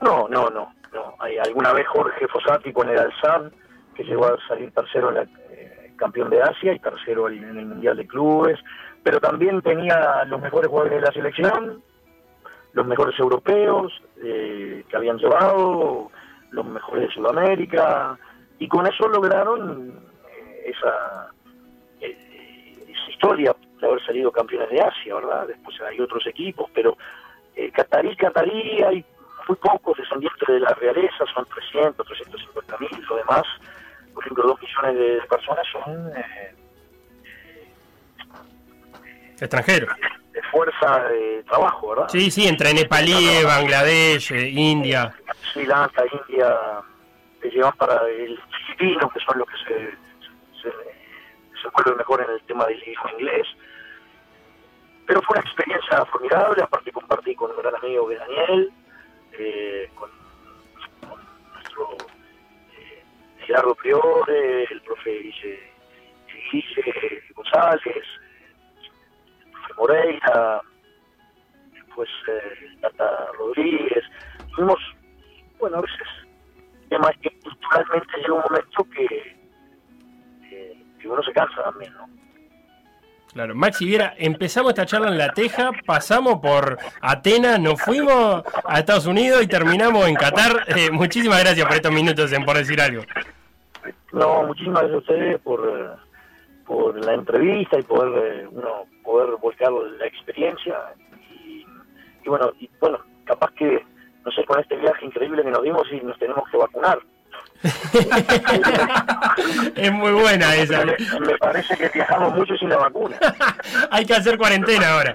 No, 0.00 0.26
no, 0.28 0.48
no, 0.48 0.72
no. 0.92 1.14
Hay 1.18 1.36
alguna 1.38 1.72
vez 1.72 1.86
Jorge 1.88 2.26
Fossati 2.28 2.72
con 2.72 2.88
el 2.88 2.98
Alzam, 2.98 3.50
que 3.94 4.04
llegó 4.04 4.26
a 4.26 4.38
salir 4.48 4.72
tercero 4.72 5.10
en 5.10 5.14
la, 5.16 5.22
eh, 5.50 5.92
campeón 5.96 6.30
de 6.30 6.42
Asia 6.42 6.72
y 6.72 6.78
tercero 6.78 7.28
en 7.28 7.58
el 7.58 7.66
Mundial 7.66 7.96
de 7.96 8.06
Clubes, 8.06 8.58
pero 9.02 9.20
también 9.20 9.60
tenía 9.62 10.24
los 10.24 10.40
mejores 10.40 10.68
jugadores 10.68 11.00
de 11.00 11.06
la 11.06 11.12
selección, 11.12 11.82
los 12.72 12.86
mejores 12.86 13.18
europeos 13.18 13.92
eh, 14.22 14.84
que 14.88 14.96
habían 14.96 15.18
llevado, 15.18 16.10
los 16.50 16.66
mejores 16.66 17.08
de 17.08 17.14
Sudamérica, 17.14 18.18
y 18.58 18.68
con 18.68 18.86
eso 18.86 19.08
lograron 19.08 20.09
esa, 20.64 21.30
eh, 22.00 22.76
esa, 22.88 23.10
historia 23.10 23.54
de 23.80 23.86
haber 23.86 24.04
salido 24.04 24.32
campeones 24.32 24.70
de 24.70 24.80
Asia, 24.80 25.14
¿verdad? 25.14 25.46
Después 25.46 25.80
hay 25.82 26.00
otros 26.00 26.26
equipos, 26.26 26.70
pero 26.74 26.96
eh, 27.56 27.70
Catarí, 27.70 28.16
Catarí, 28.16 28.82
hay 28.82 29.04
muy 29.48 29.56
pocos 29.56 29.96
descendientes 29.98 30.48
de 30.48 30.60
la 30.60 30.72
realeza, 30.74 31.24
son 31.34 31.44
300, 31.46 32.06
350 32.06 32.78
mil, 32.78 33.04
lo 33.08 33.16
demás, 33.16 33.42
por 34.14 34.24
ejemplo, 34.24 34.44
2 34.44 34.60
millones 34.62 34.98
de 34.98 35.26
personas 35.28 35.66
son 35.72 36.12
eh, 36.16 36.54
extranjeros. 39.40 39.90
De 40.32 40.42
fuerza 40.44 41.04
de 41.08 41.42
trabajo, 41.44 41.90
¿verdad? 41.90 42.08
Sí, 42.08 42.30
sí, 42.30 42.46
entre 42.46 42.72
nepalíes, 42.72 43.44
Bangladesh, 43.44 44.32
eh, 44.32 44.48
India. 44.48 45.12
Sri 45.52 45.66
Lanka, 45.66 46.04
India, 46.28 46.56
te 47.40 47.50
llevas 47.50 47.74
para 47.76 48.06
el 48.08 48.38
filipino, 48.66 49.10
que 49.10 49.20
son 49.20 49.38
los 49.38 49.48
que 49.48 49.56
se, 49.66 49.90
se, 50.62 50.70
se 50.70 51.68
vuelven 51.74 51.96
mejor 51.98 52.22
en 52.22 52.30
el 52.30 52.42
tema 52.42 52.66
del 52.66 52.82
hijo 52.88 53.08
inglés. 53.10 53.46
Pero 55.06 55.22
fue 55.22 55.38
una 55.38 55.46
experiencia 55.46 56.04
formidable, 56.06 56.62
aparte 56.62 56.92
compartí 56.92 57.34
con 57.34 57.50
un 57.50 57.56
gran 57.56 57.74
amigo 57.74 58.08
de 58.08 58.16
Daniel, 58.16 58.72
eh, 59.32 59.90
con, 59.96 60.10
nuestro 61.52 61.96
eh, 62.78 63.02
Gerardo 63.38 63.74
Priore, 63.74 64.64
el 64.70 64.80
profe 64.82 65.32
Guille, 66.52 67.24
González, 67.34 67.82
el 67.86 69.50
profe 69.52 69.74
Moreira, 69.76 70.62
después 71.72 72.08
eh, 72.28 72.76
Tata 72.80 73.26
Rodríguez. 73.38 74.04
Fuimos, 74.54 74.78
bueno, 75.58 75.78
a 75.78 75.80
veces, 75.80 76.08
que 77.20 77.30
culturalmente 77.40 78.16
llega 78.18 78.34
un 78.34 78.42
momento 78.42 78.86
que, 78.94 79.39
que, 81.00 81.08
uno 81.08 81.22
se 81.22 81.32
cansa 81.32 81.62
también, 81.62 81.92
¿no? 81.94 82.08
Claro, 83.32 83.54
Maxi 83.54 83.84
Viera, 83.84 84.14
empezamos 84.18 84.70
esta 84.70 84.86
charla 84.86 85.08
en 85.08 85.16
La 85.18 85.32
Teja, 85.32 85.70
pasamos 85.86 86.40
por 86.40 86.78
Atenas, 87.00 87.60
nos 87.60 87.80
fuimos 87.80 88.42
a 88.64 88.80
Estados 88.80 89.06
Unidos 89.06 89.42
y 89.44 89.46
terminamos 89.46 90.08
en 90.08 90.16
Qatar. 90.16 90.66
Eh, 90.76 90.90
muchísimas 90.90 91.40
gracias 91.40 91.66
por 91.66 91.76
estos 91.76 91.92
minutos 91.92 92.32
en 92.32 92.44
Por 92.44 92.56
Decir 92.56 92.80
Algo. 92.80 93.02
No, 94.12 94.44
muchísimas 94.44 94.82
gracias 94.82 94.94
a 94.94 94.98
ustedes 94.98 95.40
por, 95.42 95.60
eh, 95.60 96.00
por 96.66 97.04
la 97.04 97.14
entrevista 97.14 97.78
y 97.78 97.82
poder, 97.82 98.42
eh, 98.42 98.48
uno, 98.50 98.86
poder 99.04 99.36
volcar 99.40 99.70
la 99.72 100.06
experiencia. 100.06 100.76
Y, 101.32 101.64
y 102.24 102.28
bueno, 102.28 102.52
y 102.58 102.68
bueno, 102.80 102.98
capaz 103.24 103.52
que, 103.52 103.84
no 104.24 104.32
sé, 104.32 104.44
con 104.44 104.58
este 104.58 104.76
viaje 104.76 105.06
increíble 105.06 105.44
que 105.44 105.50
nos 105.50 105.62
dimos 105.62 105.86
y 105.92 106.00
nos 106.04 106.18
tenemos 106.18 106.48
que 106.50 106.56
vacunar. 106.56 106.98
es 109.76 109.92
muy 109.92 110.12
buena 110.12 110.56
esa. 110.56 110.82
Me, 110.84 110.96
me, 111.20 111.38
parece 111.38 111.76
que 111.76 111.88
viajamos 111.88 112.34
mucho 112.34 112.56
sin 112.56 112.70
la 112.70 112.78
vacuna. 112.78 113.18
Hay 113.90 114.06
que 114.06 114.14
hacer 114.14 114.38
cuarentena 114.38 114.94
ahora. 114.94 115.14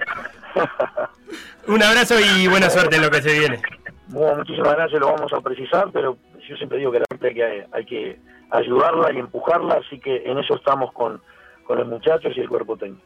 Un 1.66 1.82
abrazo 1.82 2.14
y 2.20 2.46
buena 2.46 2.70
suerte 2.70 2.96
en 2.96 3.02
lo 3.02 3.10
que 3.10 3.20
se 3.22 3.38
viene. 3.38 3.60
Bueno, 4.08 4.36
muchísimas 4.36 4.76
gracias, 4.76 5.00
lo 5.00 5.12
vamos 5.12 5.32
a 5.32 5.40
precisar, 5.40 5.90
pero 5.92 6.16
yo 6.48 6.56
siempre 6.56 6.78
digo 6.78 6.92
que 6.92 7.00
la 7.00 7.06
gente 7.10 7.26
hay 7.26 7.34
que, 7.34 7.66
hay 7.72 7.84
que 7.84 8.20
ayudarla 8.50 9.12
y 9.12 9.18
empujarla, 9.18 9.80
así 9.84 9.98
que 9.98 10.22
en 10.24 10.38
eso 10.38 10.54
estamos 10.54 10.92
con, 10.92 11.20
con 11.64 11.78
los 11.78 11.88
muchachos 11.88 12.32
y 12.36 12.40
el 12.40 12.48
cuerpo 12.48 12.76
técnico. 12.76 13.02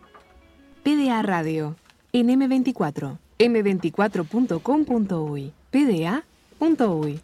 PDA 0.83 1.22
Radio, 1.22 1.76
en 2.12 2.29
M24, 2.29 3.16
m24.com.uy, 3.38 5.53
pda.uy. 5.70 7.20